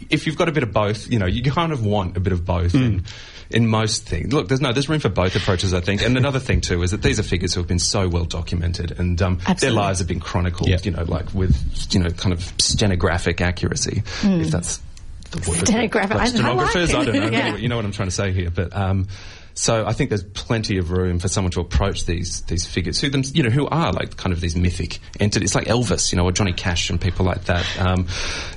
[0.10, 2.34] if you've got a bit of both, you know, you kind of want a bit
[2.34, 2.74] of both.
[2.76, 3.04] In,
[3.52, 6.02] in most things, look, there's no, there's room for both approaches, I think.
[6.02, 8.98] And another thing too is that these are figures who have been so well documented,
[9.00, 10.78] and um, their lives have been chronicled, Yeah.
[10.82, 11.56] you know, like with
[11.94, 14.82] you know, kind of stenographic accuracy, if that's
[15.30, 15.60] the word.
[15.60, 16.12] Stenographic.
[16.18, 17.30] I- I Like stenographers, like I, don't know.
[17.38, 17.56] Yeah.
[17.56, 18.76] You know what I'm trying to say here, but.
[18.76, 19.08] Um,
[19.56, 23.10] so I think there's plenty of room for someone to approach these these figures who
[23.10, 26.26] them you know who are like kind of these mythic entities like Elvis you know
[26.26, 27.66] or Johnny Cash and people like that.
[27.80, 28.08] Um,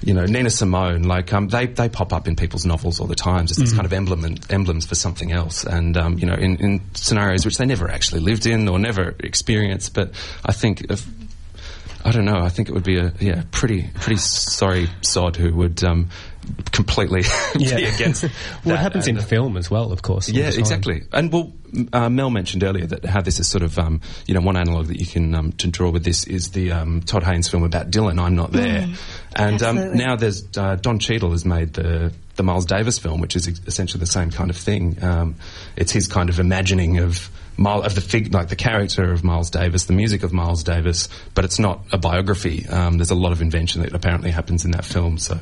[0.02, 3.14] you know Nina Simone like um, they they pop up in people's novels all the
[3.14, 5.64] time just as kind of emblem emblems for something else.
[5.64, 9.14] And um, you know in, in scenarios which they never actually lived in or never
[9.20, 9.94] experienced.
[9.94, 10.10] But
[10.44, 11.06] I think if
[12.04, 12.38] I don't know.
[12.38, 16.10] I think it would be a yeah pretty pretty sorry sod who would um,
[16.72, 17.22] completely
[17.58, 18.24] be against.
[18.62, 20.28] What that happens and, in uh, film as well, of course.
[20.28, 21.04] yeah, exactly.
[21.12, 21.52] And well,
[21.92, 24.86] uh, Mel mentioned earlier that how this is sort of, um, you know, one analogue
[24.86, 27.90] that you can um, to draw with this is the um, Todd Haynes film about
[27.90, 28.20] Dylan.
[28.20, 28.88] I'm not there,
[29.34, 33.36] and um, now there's uh, Don Cheadle has made the the Miles Davis film, which
[33.36, 35.02] is essentially the same kind of thing.
[35.02, 35.36] Um,
[35.76, 37.30] it's his kind of imagining of.
[37.58, 41.08] Mile, of the fig, like the character of Miles Davis, the music of Miles Davis,
[41.34, 42.66] but it's not a biography.
[42.68, 45.18] Um, there's a lot of invention that apparently happens in that film.
[45.18, 45.38] So,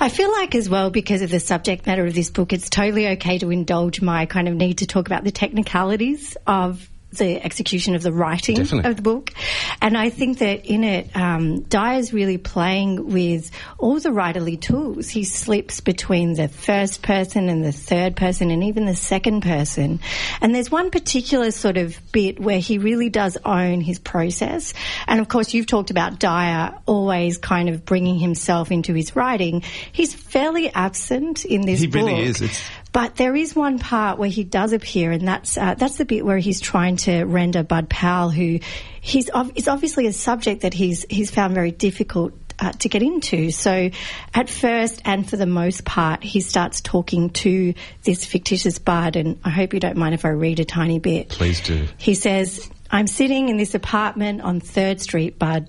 [0.00, 3.08] I feel like as well, because of the subject matter of this book, it's totally
[3.10, 7.94] okay to indulge my kind of need to talk about the technicalities of the execution
[7.94, 8.90] of the writing Definitely.
[8.90, 9.32] of the book.
[9.80, 15.08] And I think that in it, um, Dyer's really playing with all the writerly tools.
[15.08, 20.00] He slips between the first person and the third person and even the second person.
[20.40, 24.74] And there's one particular sort of bit where he really does own his process.
[25.06, 29.62] And of course, you've talked about Dyer always kind of bringing himself into his writing.
[29.92, 31.96] He's fairly absent in this He book.
[32.06, 32.40] really is.
[32.42, 36.04] It's- But there is one part where he does appear, and that's uh, that's the
[36.04, 38.60] bit where he's trying to render Bud Powell, who
[39.00, 42.32] he's ov- is obviously a subject that he's he's found very difficult.
[42.56, 43.50] Uh, to get into.
[43.50, 43.90] So,
[44.32, 49.40] at first, and for the most part, he starts talking to this fictitious Bud, and
[49.42, 51.30] I hope you don't mind if I read a tiny bit.
[51.30, 51.88] Please do.
[51.98, 55.68] He says, I'm sitting in this apartment on 3rd Street, Bud,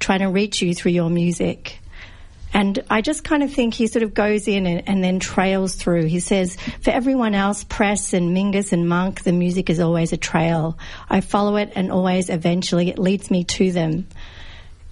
[0.00, 1.78] trying to reach you through your music.
[2.54, 5.74] And I just kind of think he sort of goes in and, and then trails
[5.74, 6.04] through.
[6.04, 10.16] He says, for everyone else, Press and Mingus and Monk, the music is always a
[10.16, 10.78] trail.
[11.10, 14.06] I follow it and always eventually it leads me to them.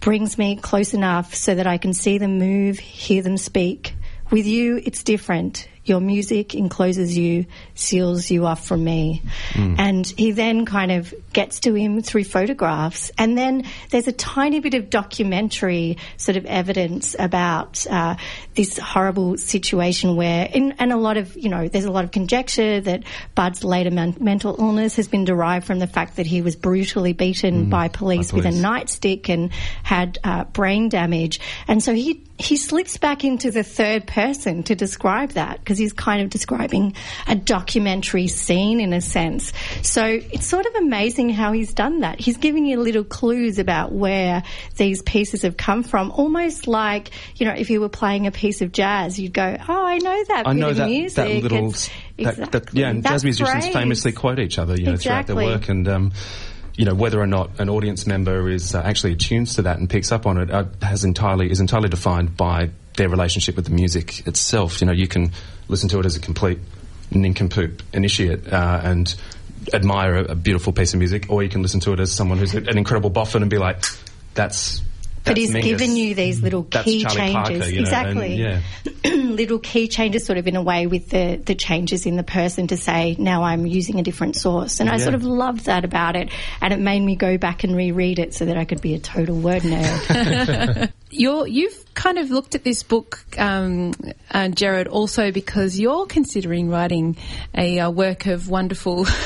[0.01, 3.95] Brings me close enough so that I can see them move, hear them speak.
[4.33, 5.69] With you, it's different.
[5.85, 9.23] Your music encloses you, seals you off from me.
[9.53, 9.79] Mm.
[9.79, 13.11] And he then kind of gets to him through photographs.
[13.19, 18.17] And then there's a tiny bit of documentary sort of evidence about uh,
[18.55, 22.13] this horrible situation where, in, and a lot of, you know, there's a lot of
[22.13, 23.03] conjecture that
[23.35, 27.13] Bud's later men- mental illness has been derived from the fact that he was brutally
[27.13, 28.33] beaten by, police Mm.
[28.33, 29.51] by with a nightstick and
[29.83, 31.41] had uh, brain damage.
[31.67, 35.95] And so he he slips back into the third person to describe that because he's
[35.95, 36.95] kind of describing
[37.27, 39.55] a documentary scene in a sense.
[39.81, 42.21] So it's sort of amazing how he's done that.
[42.21, 44.43] He's giving you little clues about where
[44.77, 48.61] these pieces have come from, almost like you know if you were playing a piece
[48.61, 51.43] of jazz, you'd go, "Oh, I know that I bit know of that, music." that
[51.43, 55.27] little, It's- that, that, yeah, and jazz musicians famously quote each other, you know, throughout
[55.27, 56.13] their work, and um,
[56.77, 59.89] you know whether or not an audience member is uh, actually attunes to that and
[59.89, 63.71] picks up on it uh, has entirely is entirely defined by their relationship with the
[63.71, 64.81] music itself.
[64.81, 65.33] You know, you can
[65.69, 66.59] listen to it as a complete
[67.11, 69.15] nincompoop initiate uh, and
[69.73, 72.39] admire a, a beautiful piece of music, or you can listen to it as someone
[72.39, 73.83] who's an incredible boffin and be like,
[74.35, 74.83] "That's."
[75.25, 75.63] But that's he's Mingus.
[75.63, 77.35] given you these little That's key Charlie changes.
[77.35, 78.43] Parker, you know, exactly.
[78.43, 78.63] and,
[79.05, 79.13] yeah.
[79.15, 82.67] little key changes sort of in a way with the, the changes in the person
[82.67, 84.81] to say, now I'm using a different source.
[84.81, 86.31] And I sort of loved that about it.
[86.61, 88.99] And it made me go back and reread it so that I could be a
[88.99, 90.93] total word nerd.
[91.13, 93.93] You're, you've kind of looked at this book, um,
[94.31, 97.17] uh, Gerard, also because you're considering writing
[97.55, 99.07] a uh, work of wonderful.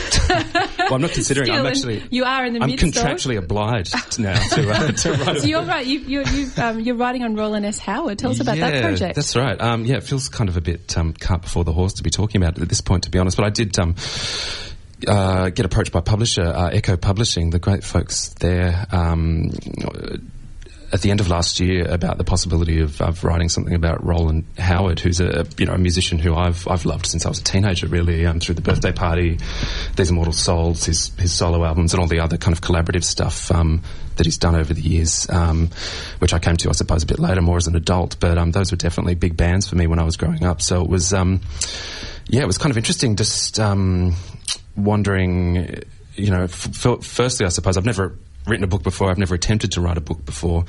[0.87, 1.51] Well, I'm not considering.
[1.51, 2.03] I'm actually.
[2.11, 5.39] You are in the I'm midst of- contractually obliged now to, uh, to write.
[5.41, 5.85] So you're right.
[5.85, 7.79] You, you've, um, you're writing on Rowland S.
[7.79, 8.21] Howard.
[8.21, 9.17] Tell us about yeah, that project.
[9.17, 9.61] That's right.
[9.61, 12.11] Um, yeah, it feels kind of a bit um, cart before the horse to be
[12.11, 13.37] talking about it at this point, to be honest.
[13.37, 13.97] But I did um,
[15.07, 18.87] uh, get approached by publisher uh, Echo Publishing, the great folks there.
[18.93, 19.51] Um,
[20.93, 24.45] at the end of last year, about the possibility of, of writing something about Rowland
[24.59, 27.45] Howard, who's a you know a musician who I've I've loved since I was a
[27.45, 29.39] teenager, really, um, through the Birthday Party,
[29.97, 33.51] These Immortal Souls, his his solo albums, and all the other kind of collaborative stuff
[33.51, 33.83] um,
[34.17, 35.71] that he's done over the years, um,
[36.21, 38.19] which I came to, I suppose, a bit later, more as an adult.
[38.21, 40.63] But um, those were definitely big bands for me when I was growing up.
[40.63, 41.41] So it was, um,
[42.29, 44.15] yeah, it was kind of interesting, just um,
[44.77, 45.83] wondering,
[46.15, 48.17] you know, f- firstly, I suppose I've never
[48.47, 49.11] written a book before.
[49.11, 50.65] I've never attempted to write a book before,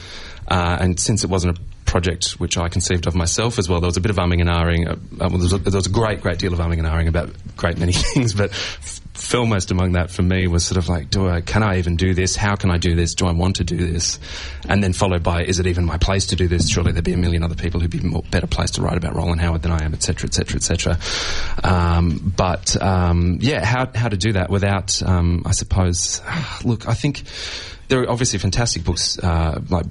[0.47, 3.87] uh, and since it wasn't a project which I conceived of myself as well, there
[3.87, 4.87] was a bit of umming and ahhing.
[4.87, 7.07] Uh, well, there, was a, there was a great, great deal of umming and ahhing
[7.07, 8.51] about great many things, but
[9.17, 12.13] foremost among that for me was sort of like, do I, can I even do
[12.13, 12.35] this?
[12.35, 13.15] How can I do this?
[13.15, 14.19] Do I want to do this?
[14.69, 16.69] And then followed by, is it even my place to do this?
[16.69, 19.15] Surely there'd be a million other people who'd be more better placed to write about
[19.15, 20.97] Rowland Howard than I am, etc., etc., etc.
[22.35, 26.21] But um, yeah, how how to do that without, um, I suppose.
[26.63, 27.23] Look, I think
[27.87, 29.85] there are obviously fantastic books uh, like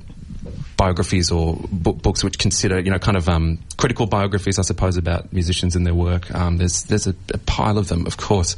[0.77, 4.97] biographies or book, books which consider, you know, kind of um, critical biographies, I suppose,
[4.97, 6.33] about musicians and their work.
[6.35, 8.57] Um, there's there's a, a pile of them, of course,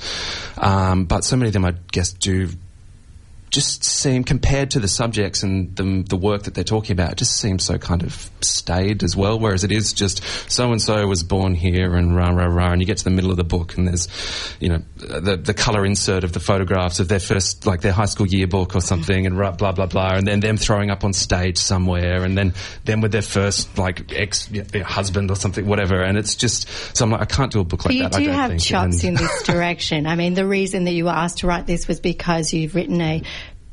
[0.59, 2.49] um, but so many of them, I guess, do
[3.51, 7.18] just seem compared to the subjects and the, the work that they're talking about, it
[7.18, 9.38] just seems so kind of staid as well.
[9.38, 12.80] Whereas it is just so and so was born here and rah rah rah, and
[12.80, 14.09] you get to the middle of the book and there's,
[14.61, 18.05] you know, the the color insert of the photographs of their first like their high
[18.07, 21.12] school yearbook or something, and rah, blah blah blah, and then them throwing up on
[21.12, 25.66] stage somewhere, and then them with their first like ex yeah, their husband or something,
[25.66, 26.01] whatever.
[26.03, 28.14] And it's just so I'm like I can't do a book like you that.
[28.16, 28.62] I do have think.
[28.62, 30.07] chops And- in this direction.
[30.07, 33.01] I mean, the reason that you were asked to write this was because you've written
[33.01, 33.22] a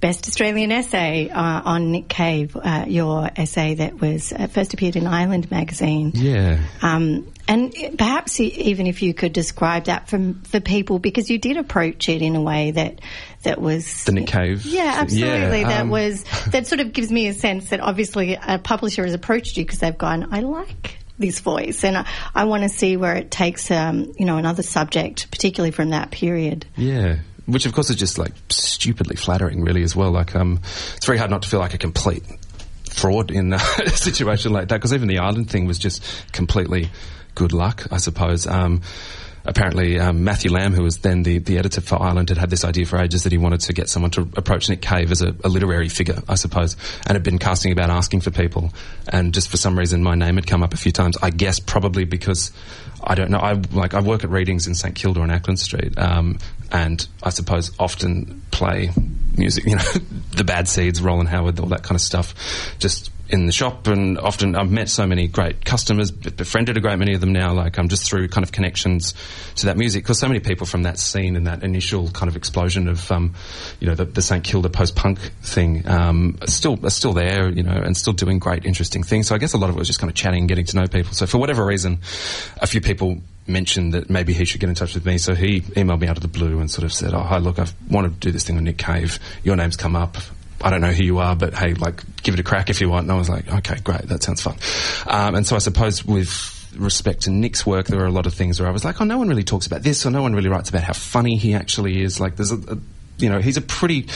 [0.06, 4.96] Best Australian essay uh, on Nick Cave, uh, your essay that was uh, first appeared
[4.96, 6.12] in Island magazine.
[6.14, 6.60] yeah.
[6.84, 11.58] Um, and perhaps even if you could describe that for, for people, because you did
[11.58, 13.02] approach it in a way that
[13.42, 15.62] that was The Nick Cave Yeah, absolutely.
[15.62, 19.06] Yeah, that um, was that sort of gives me a sense that obviously a publisher
[19.06, 22.70] has approached you because they've gone, I like this voice, and I, I want to
[22.70, 26.68] see where it takes, um, you know, another subject, particularly from that period.
[26.76, 27.18] Yeah.
[27.46, 30.12] Which of course is just like stupidly flattering, really, as well.
[30.12, 30.60] Like, um,
[30.96, 32.24] it's very hard not to feel like a complete
[32.90, 36.90] fraud in a situation like that, because even the island thing was just completely
[37.36, 38.48] good luck, I suppose.
[38.48, 38.82] Um,
[39.46, 42.64] apparently, um, Matthew Lamb, who was then the, the editor for Island, had had this
[42.64, 45.36] idea for ages that he wanted to get someone to approach Nick Cave as a,
[45.44, 46.76] a literary figure, I suppose,
[47.06, 48.74] and had been casting about asking for people.
[49.08, 51.18] And just for some reason, my name had come up a few times.
[51.22, 52.52] I guess probably because
[53.04, 53.40] I don't know.
[53.40, 56.40] I like I work at readings in St Kilda on Acland Street, um,
[56.72, 58.92] and I suppose often play
[59.38, 59.66] music.
[59.66, 59.84] You know,
[60.36, 62.76] the Bad Seeds, Rowland Howard, all that kind of stuff.
[62.80, 67.00] Just in the shop, and often I've met so many great customers, befriended a great
[67.00, 67.54] many of them now.
[67.54, 69.14] Like I'm just through kind of connections
[69.56, 72.36] to that music because so many people from that scene and that initial kind of
[72.36, 73.34] explosion of, um,
[73.80, 77.50] you know, the, the St Kilda post punk thing, um, are still are still there,
[77.50, 79.28] you know, and still doing great, interesting things.
[79.28, 80.76] So I guess a lot of it was just kind of chatting, and getting to
[80.76, 81.14] know people.
[81.14, 82.00] So for whatever reason,
[82.62, 85.18] a few people mentioned that maybe he should get in touch with me.
[85.18, 87.60] So he emailed me out of the blue and sort of said, "Oh, hi, look,
[87.60, 89.20] I want to do this thing with Nick Cave.
[89.44, 90.18] Your name's come up.
[90.62, 92.90] I don't know who you are, but hey, like, give it a crack if you
[92.90, 93.04] want.
[93.04, 94.56] And I was like, okay, great, that sounds fun.
[95.06, 98.34] Um, and so I suppose with respect to Nick's work, there were a lot of
[98.34, 100.34] things where I was like, oh, no one really talks about this, or no one
[100.34, 102.20] really writes about how funny he actually is.
[102.20, 102.78] Like, there's a, a
[103.18, 104.08] you know, he's a pretty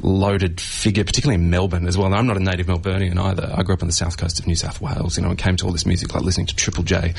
[0.00, 2.12] loaded figure, particularly in Melbourne as well.
[2.12, 3.52] I'm not a native Melburnian either.
[3.54, 5.56] I grew up on the south coast of New South Wales, you know, and came
[5.56, 7.14] to all this music like listening to Triple J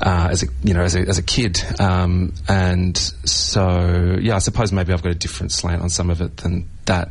[0.00, 1.60] uh, as a you know as a, as a kid.
[1.80, 6.20] Um, and so yeah, I suppose maybe I've got a different slant on some of
[6.20, 7.10] it than that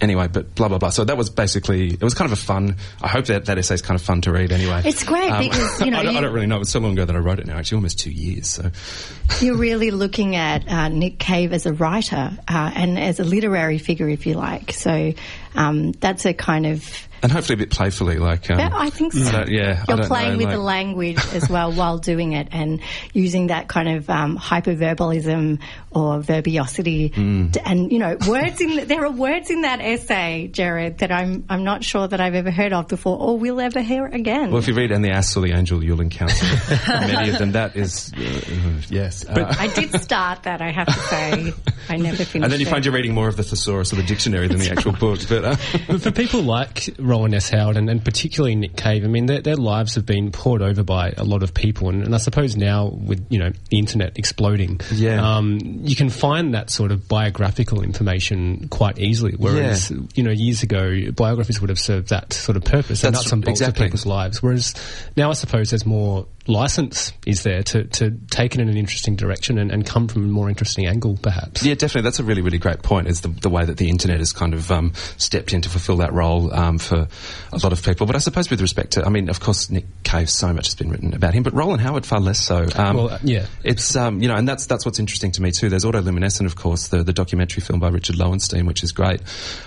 [0.00, 0.90] anyway, but blah blah blah.
[0.90, 2.76] So that was basically it was kind of a fun.
[3.02, 4.82] I hope that that essay is kind of fun to read anyway.
[4.84, 6.60] It's great um, because you know I, don't, I, don't, really know.
[6.60, 7.56] It's so long ago that I wrote it now.
[7.56, 8.48] Actually, almost two years.
[8.48, 8.70] So
[9.40, 13.78] you're really looking at uh, Nick Cave as a writer uh, and as a literary
[13.78, 14.72] figure, if you like.
[14.72, 15.12] So
[15.54, 19.12] um, that's a kind of and hopefully a bit playfully, like um, yeah, I think
[19.12, 19.24] so.
[19.24, 20.54] I yeah, you're playing know, with like...
[20.54, 22.80] the language as well while doing it, and
[23.12, 25.60] using that kind of um, hyperverbalism
[25.90, 27.52] or verbiosity, mm.
[27.52, 31.44] to, and you know, words in there are words in that essay, Gerard, that I'm
[31.48, 34.50] I'm not sure that I've ever heard of before or will ever hear again.
[34.50, 36.46] Well, if you read "And the Ass Saw the Angel," you'll encounter
[36.88, 37.52] many of them.
[37.52, 39.24] That is, uh, yes.
[39.24, 40.60] But uh, I did start that.
[40.60, 41.52] I have to say,
[41.88, 42.34] I never finished.
[42.34, 42.70] And then you it.
[42.70, 45.20] find you're reading more of the thesaurus or the dictionary than the actual book.
[45.28, 45.56] But, uh,
[45.86, 47.50] but for people like Rowland S.
[47.50, 50.82] Howard and, and, particularly Nick Cave, I mean, their, their, lives have been poured over
[50.84, 54.18] by a lot of people, and, and, I suppose now with you know the internet
[54.18, 55.36] exploding, yeah.
[55.36, 59.34] Um, you can find that sort of biographical information quite easily.
[59.36, 59.98] Whereas yeah.
[60.14, 63.44] you know years ago, biographies would have served that sort of purpose and nuts and
[63.44, 63.86] bolts exactly.
[63.86, 64.42] of people's lives.
[64.42, 64.74] Whereas
[65.16, 69.16] now, I suppose there's more license is there to, to take it in an interesting
[69.16, 71.62] direction and, and come from a more interesting angle, perhaps.
[71.62, 72.02] Yeah, definitely.
[72.02, 73.08] That's a really, really great point.
[73.08, 75.98] Is the, the way that the internet has kind of um, stepped in to fulfil
[75.98, 77.08] that role um, for
[77.52, 78.06] a lot of people.
[78.06, 80.74] But I suppose with respect to, I mean, of course, Nick Cave, so much has
[80.74, 82.66] been written about him, but Rowland Howard far less so.
[82.74, 85.68] Um, well, yeah, it's um, you know, and that's that's what's interesting to me too.
[85.68, 89.20] There's Autoluminescent, of course, the the documentary film by Richard Lowenstein, which is great.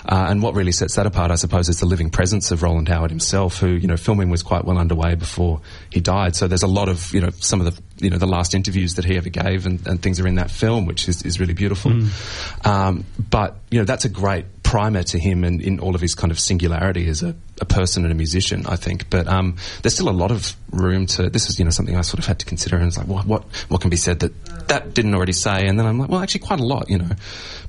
[0.05, 2.89] Uh, and what really sets that apart, I suppose, is the living presence of Rowland
[2.89, 5.61] Howard himself, who you know, filming was quite well underway before
[5.91, 6.35] he died.
[6.35, 8.95] So there's a lot of you know some of the you know the last interviews
[8.95, 11.53] that he ever gave and, and things are in that film, which is, is really
[11.53, 11.91] beautiful.
[11.91, 12.65] Mm.
[12.65, 16.15] Um, but you know that's a great primer to him and in all of his
[16.15, 19.09] kind of singularity as a, a person and a musician, I think.
[19.09, 21.29] But um, there's still a lot of room to.
[21.29, 23.25] This is you know something I sort of had to consider, and it's like what
[23.25, 26.21] what what can be said that that didn't already say, and then I'm like, well,
[26.21, 27.09] actually, quite a lot, you know,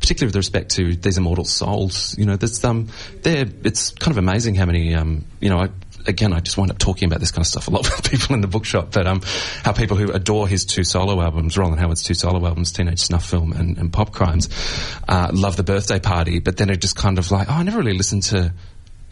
[0.00, 2.16] particularly with respect to these immortal souls.
[2.16, 2.88] You know, there's um,
[3.22, 5.58] there it's kind of amazing how many um, you know.
[5.58, 5.70] I,
[6.06, 8.34] again, I just wind up talking about this kind of stuff a lot with people
[8.34, 8.92] in the bookshop.
[8.92, 9.22] But um,
[9.64, 13.28] how people who adore his two solo albums, Rowland Howard's two solo albums, Teenage Snuff
[13.28, 14.48] Film and, and Pop Crimes,
[15.08, 16.38] uh, love the birthday party.
[16.38, 18.52] But then it just kind of like, oh, I never really listened to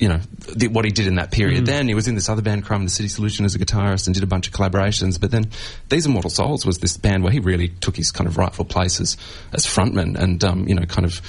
[0.00, 0.20] you know,
[0.56, 1.64] the, what he did in that period.
[1.64, 1.66] Mm.
[1.66, 4.14] Then he was in this other band, Crime the City Solution, as a guitarist and
[4.14, 5.20] did a bunch of collaborations.
[5.20, 5.50] But then
[5.90, 8.98] These Immortal Souls was this band where he really took his kind of rightful place
[8.98, 9.18] as,
[9.52, 11.20] as frontman and, um, you know, kind of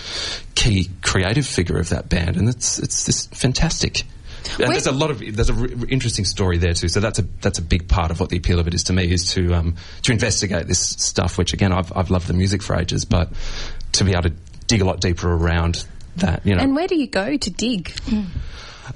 [0.55, 2.37] key creative figure of that band.
[2.37, 4.03] And it's, it's this fantastic
[4.59, 6.87] and there's a lot of there's a re- interesting story there too.
[6.87, 8.93] So that's a that's a big part of what the appeal of it is to
[8.93, 11.37] me is to um, to investigate this stuff.
[11.37, 13.29] Which again, I've I've loved the music for ages, but
[13.93, 14.33] to be able to
[14.67, 15.85] dig a lot deeper around
[16.17, 16.61] that, you know.
[16.61, 17.93] And where do you go to dig?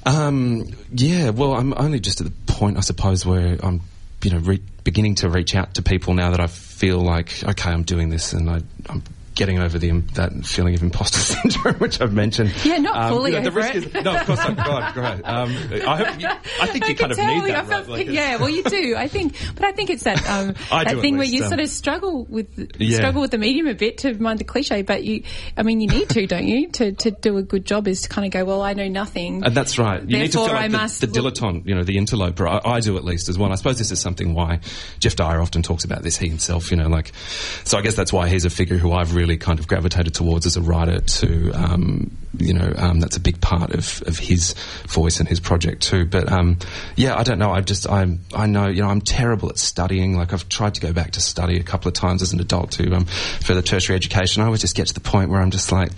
[0.05, 3.81] Um, yeah, well, I'm only just at the point, I suppose, where I'm,
[4.23, 7.69] you know, re- beginning to reach out to people now that I feel like, okay,
[7.69, 9.03] I'm doing this, and I, I'm
[9.35, 12.53] getting over the that feeling of imposter syndrome, which I've mentioned.
[12.63, 13.95] Yeah, not um, fully you know, the risk it.
[13.95, 14.43] Is, no, of course.
[14.45, 15.21] God, great.
[15.25, 15.49] Um,
[15.87, 16.27] I, hope you,
[16.61, 17.87] I think I you kind of need that, right?
[17.87, 18.95] Like yeah, well, you do.
[18.95, 21.69] I think, but I think it's that um, that thing where you um, sort of
[21.69, 22.47] struggle with
[22.79, 22.97] yeah.
[22.97, 25.23] struggle with the medium a bit to mind the cliche, but you,
[25.57, 28.09] I mean, you need to, don't you, to, to do a good job is to
[28.09, 29.43] kind of go, well, I know nothing.
[29.43, 30.01] And that's right.
[30.01, 32.47] You need to feel like the, the dilettante, you know, the interloper.
[32.47, 33.51] I, I, do at least as well.
[33.51, 34.59] I suppose this is something why
[34.99, 36.17] Geoff Dyer often talks about this.
[36.17, 37.11] He himself, you know, like,
[37.63, 40.45] so I guess that's why he's a figure who I've really kind of gravitated towards
[40.45, 44.53] as a writer to, um, you know, um, that's a big part of, of his
[44.87, 46.05] voice and his project too.
[46.05, 46.57] But um,
[46.95, 47.51] yeah, I don't know.
[47.51, 50.17] I just I I know you know I'm terrible at studying.
[50.17, 52.71] Like I've tried to go back to study a couple of times as an adult
[52.71, 54.41] to um, further tertiary education.
[54.41, 55.91] I always just get to the point where I'm just like,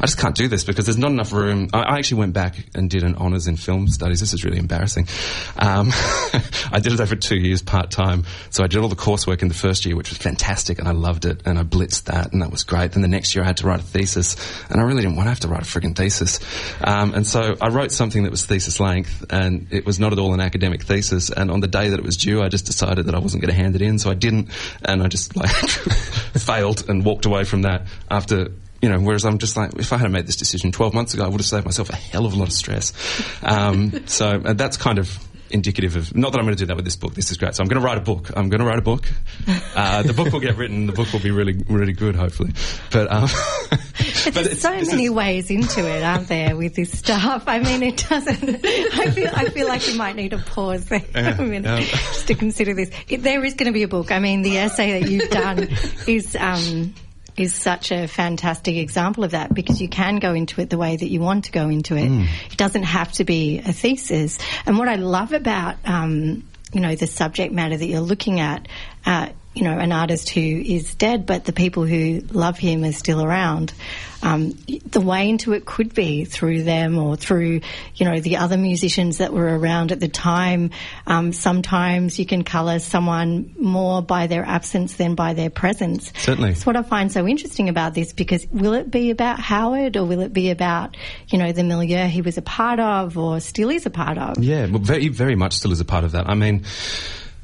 [0.00, 1.68] I just can't do this because there's not enough room.
[1.72, 4.20] I, I actually went back and did an honours in film studies.
[4.20, 5.08] This is really embarrassing.
[5.56, 5.90] Um,
[6.72, 8.24] I did it over two years part time.
[8.50, 10.92] So I did all the coursework in the first year, which was fantastic, and I
[10.92, 12.92] loved it, and I blitzed that, and that was great.
[12.92, 14.34] Then the next year I had to write a thesis,
[14.70, 16.40] and I really didn't want to have to write a frigging thesis.
[16.82, 20.18] Um, and so I wrote something that was thesis length, and it was not at
[20.18, 21.28] all an academic thesis.
[21.30, 23.54] And on the day that it was due, I just decided that I wasn't going
[23.54, 24.48] to hand it in, so I didn't,
[24.84, 25.50] and I just like
[26.34, 28.48] failed and walked away from that after
[28.80, 31.24] you know, whereas I'm just like, if I had made this decision 12 months ago,
[31.24, 32.92] I would have saved myself a hell of a lot of stress.
[33.40, 35.16] Um, so that's kind of
[35.52, 37.14] indicative of not that I'm going to do that with this book.
[37.14, 37.54] This is great.
[37.54, 38.30] So I'm going to write a book.
[38.36, 39.08] I'm going to write a book.
[39.74, 40.86] Uh, the book will get written.
[40.86, 42.52] The book will be really, really good, hopefully.
[42.90, 43.26] But, um,
[43.70, 47.44] but there's so many is, ways into it, aren't there, with this stuff?
[47.46, 48.44] I mean, it doesn't.
[48.64, 51.86] I feel, I feel like you might need a pause there yeah, a minute yeah.
[51.86, 52.90] just to consider this.
[53.08, 54.12] It, there is going to be a book.
[54.12, 55.68] I mean, the essay that you've done
[56.06, 56.36] is.
[56.36, 56.94] Um,
[57.36, 60.96] is such a fantastic example of that because you can go into it the way
[60.96, 62.08] that you want to go into it.
[62.08, 62.26] Mm.
[62.50, 64.38] It doesn't have to be a thesis.
[64.66, 68.68] And what I love about, um, you know, the subject matter that you're looking at,
[69.06, 72.92] uh, you know, an artist who is dead, but the people who love him are
[72.92, 73.72] still around.
[74.22, 77.60] Um, the way into it could be through them or through,
[77.96, 80.70] you know, the other musicians that were around at the time.
[81.06, 86.12] Um, sometimes you can colour someone more by their absence than by their presence.
[86.18, 86.52] Certainly.
[86.52, 90.04] That's what I find so interesting about this because will it be about Howard or
[90.04, 90.96] will it be about,
[91.28, 94.38] you know, the milieu he was a part of or still is a part of?
[94.38, 96.28] Yeah, well, very, very much still is a part of that.
[96.28, 96.64] I mean,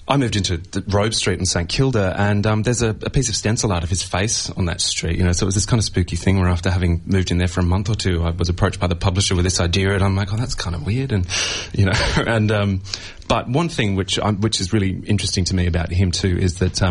[0.09, 3.37] I moved into Robe Street in St Kilda, and um, there's a, a, piece of
[3.37, 5.19] stencil art of his face on that street.
[5.19, 7.37] You know, so it was this kind of spooky thing where after having moved in
[7.37, 9.93] there for a month or two, I was approached by the publisher with this idea,
[9.93, 11.27] and I'm like, oh, that's kind of weird, and
[11.75, 12.83] you know, and um,
[13.29, 16.59] but one thing which um, which is really interesting to me about him too is
[16.61, 16.83] that.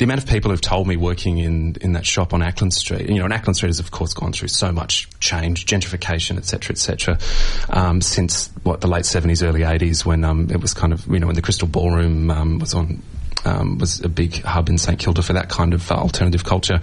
[0.00, 3.10] The amount of people who've told me working in, in that shop on Acland Street,
[3.10, 6.72] you know, and Acland Street has of course gone through so much change, gentrification, etc.,
[6.72, 7.18] etc.,
[7.68, 11.18] um, since what the late seventies, early eighties, when um, it was kind of you
[11.18, 13.02] know when the Crystal Ballroom um, was on
[13.44, 16.80] um, was a big hub in St Kilda for that kind of alternative culture.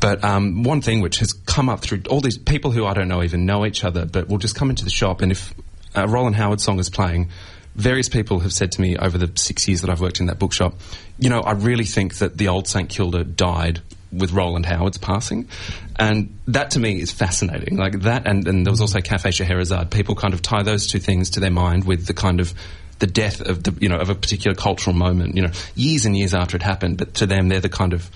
[0.00, 3.06] But um, one thing which has come up through all these people who I don't
[3.06, 5.54] know even know each other, but will just come into the shop, and if
[5.94, 7.30] a Rowland Howard song is playing,
[7.78, 10.38] various people have said to me over the six years that I've worked in that
[10.38, 10.74] bookshop,
[11.18, 13.80] you know, I really think that the old St Kilda died
[14.12, 15.48] with Rowland Howard's passing.
[15.96, 17.76] And that to me is fascinating.
[17.76, 19.92] Like that, and, and there was also Cafe Scheherazade.
[19.92, 22.52] People kind of tie those two things to their mind with the kind of
[22.98, 26.16] the death of the, you know, of a particular cultural moment, you know, years and
[26.16, 26.98] years after it happened.
[26.98, 28.10] But to them, they're the kind of,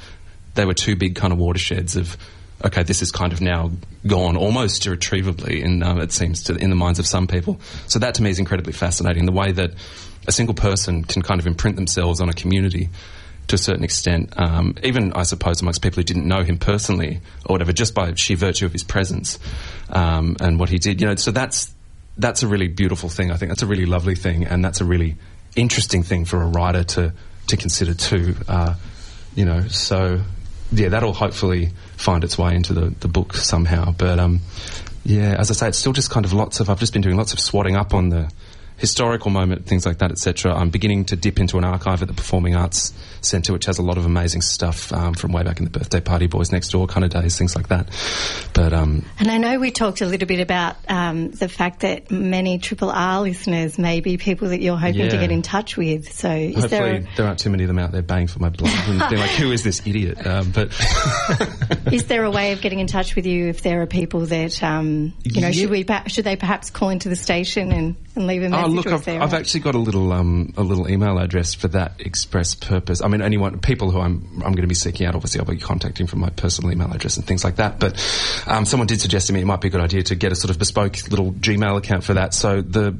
[0.54, 2.16] they were two big kind of watersheds of,
[2.64, 3.70] okay, this is kind of now
[4.06, 7.60] gone almost irretrievably, in, um, it seems, to, in the minds of some people.
[7.86, 9.26] So that to me is incredibly fascinating.
[9.26, 9.72] The way that
[10.26, 12.88] a single person can kind of imprint themselves on a community
[13.48, 17.20] to a certain extent, um, even I suppose amongst people who didn't know him personally
[17.44, 19.38] or whatever, just by sheer virtue of his presence
[19.90, 21.00] um, and what he did.
[21.00, 21.74] You know, so that's
[22.16, 23.30] that's a really beautiful thing.
[23.30, 25.16] I think that's a really lovely thing, and that's a really
[25.56, 27.12] interesting thing for a writer to
[27.48, 28.36] to consider too.
[28.46, 28.74] Uh,
[29.34, 30.20] you know, so
[30.72, 33.92] yeah, that'll hopefully find its way into the, the book somehow.
[33.92, 34.40] But um,
[35.04, 36.70] yeah, as I say, it's still just kind of lots of.
[36.70, 38.30] I've just been doing lots of swatting up on the
[38.82, 40.52] historical moment, things like that, etc.
[40.52, 43.82] I'm beginning to dip into an archive at the Performing Arts Centre, which has a
[43.82, 46.88] lot of amazing stuff um, from way back in the birthday party, boys next door
[46.88, 47.88] kind of days, things like that.
[48.54, 52.10] But um, and I know we talked a little bit about um, the fact that
[52.10, 55.10] many Triple R listeners may be people that you're hoping yeah.
[55.10, 56.12] to get in touch with.
[56.12, 57.16] So hopefully there, a...
[57.16, 59.30] there, aren't too many of them out there banging for my blood and being like,
[59.30, 60.72] "Who is this idiot?" Um, but
[61.92, 64.60] is there a way of getting in touch with you if there are people that
[64.60, 65.46] um, you know?
[65.46, 65.52] Yeah.
[65.52, 68.66] Should we should they perhaps call into the station and, and leave a message?
[68.66, 72.00] Oh, look, I've, I've actually got a little um, a little email address for that
[72.00, 73.02] express purpose.
[73.02, 75.14] I mean, anyone people who I'm I'm going to be seeking out.
[75.14, 77.78] Obviously, I'll be contacting from my personal email address and things like that.
[77.78, 77.94] But
[78.46, 80.36] um, someone did suggest to me it might be a good idea to get a
[80.36, 82.34] sort of bespoke little Gmail account for that.
[82.34, 82.98] So the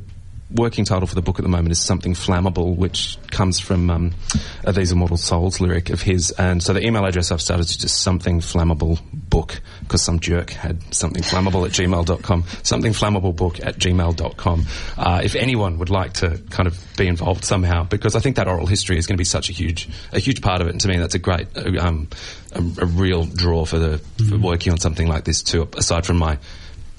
[0.55, 4.15] working title for the book at the moment is Something Flammable, which comes from um,
[4.65, 6.31] a These Immortal Souls lyric of his.
[6.33, 10.51] And so the email address I've started is just Something Flammable Book, because some jerk
[10.51, 12.45] had something flammable at gmail.com.
[12.63, 14.67] Something Flammable Book at gmail.com.
[14.97, 18.49] Uh, if anyone would like to kind of be involved somehow, because I think that
[18.49, 20.71] oral history is going to be such a huge, a huge part of it.
[20.71, 22.09] And to me, that's a great, uh, um,
[22.53, 24.29] a, a, real draw for the, mm-hmm.
[24.29, 26.39] for working on something like this too, aside from my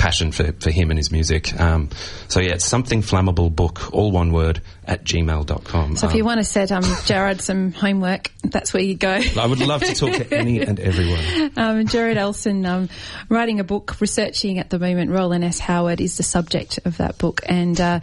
[0.04, 1.58] passion for, for him and his music.
[1.58, 1.89] Um,
[2.28, 5.95] so yeah, it's something flammable book, all one word, at gmail.com.
[5.95, 9.22] So if you um, want to set um, Gerard some homework, that's where you go.
[9.39, 11.51] I would love to talk to any and everyone.
[11.64, 12.89] Um, Gerard Elson, um,
[13.30, 15.60] writing a book, researching at the moment, Rowland S.
[15.60, 17.41] Howard is the subject of that book.
[17.45, 17.99] And uh,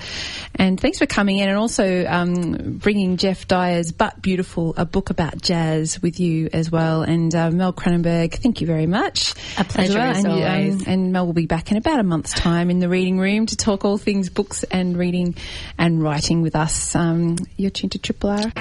[0.54, 5.10] and thanks for coming in and also um, bringing Geoff Dyer's But Beautiful, a book
[5.10, 7.02] about jazz with you as well.
[7.02, 9.34] And uh, Mel Cranenburgh, thank you very much.
[9.58, 10.10] A pleasure well.
[10.10, 10.86] as and, always.
[10.86, 13.56] and Mel will be back in about a month's time in the reading room to
[13.56, 15.34] talk all things books and reading
[15.76, 16.94] and writing with us.
[16.94, 18.52] Um, you're tuned to Triple R.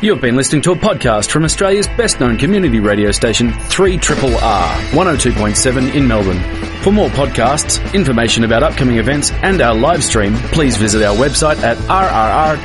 [0.00, 4.36] You've been listening to a podcast from Australia's best known community radio station, 3 Triple
[4.36, 6.38] R, 102.7 in Melbourne.
[6.82, 11.60] For more podcasts, information about upcoming events, and our live stream, please visit our website
[11.64, 12.58] at rrr.org.au.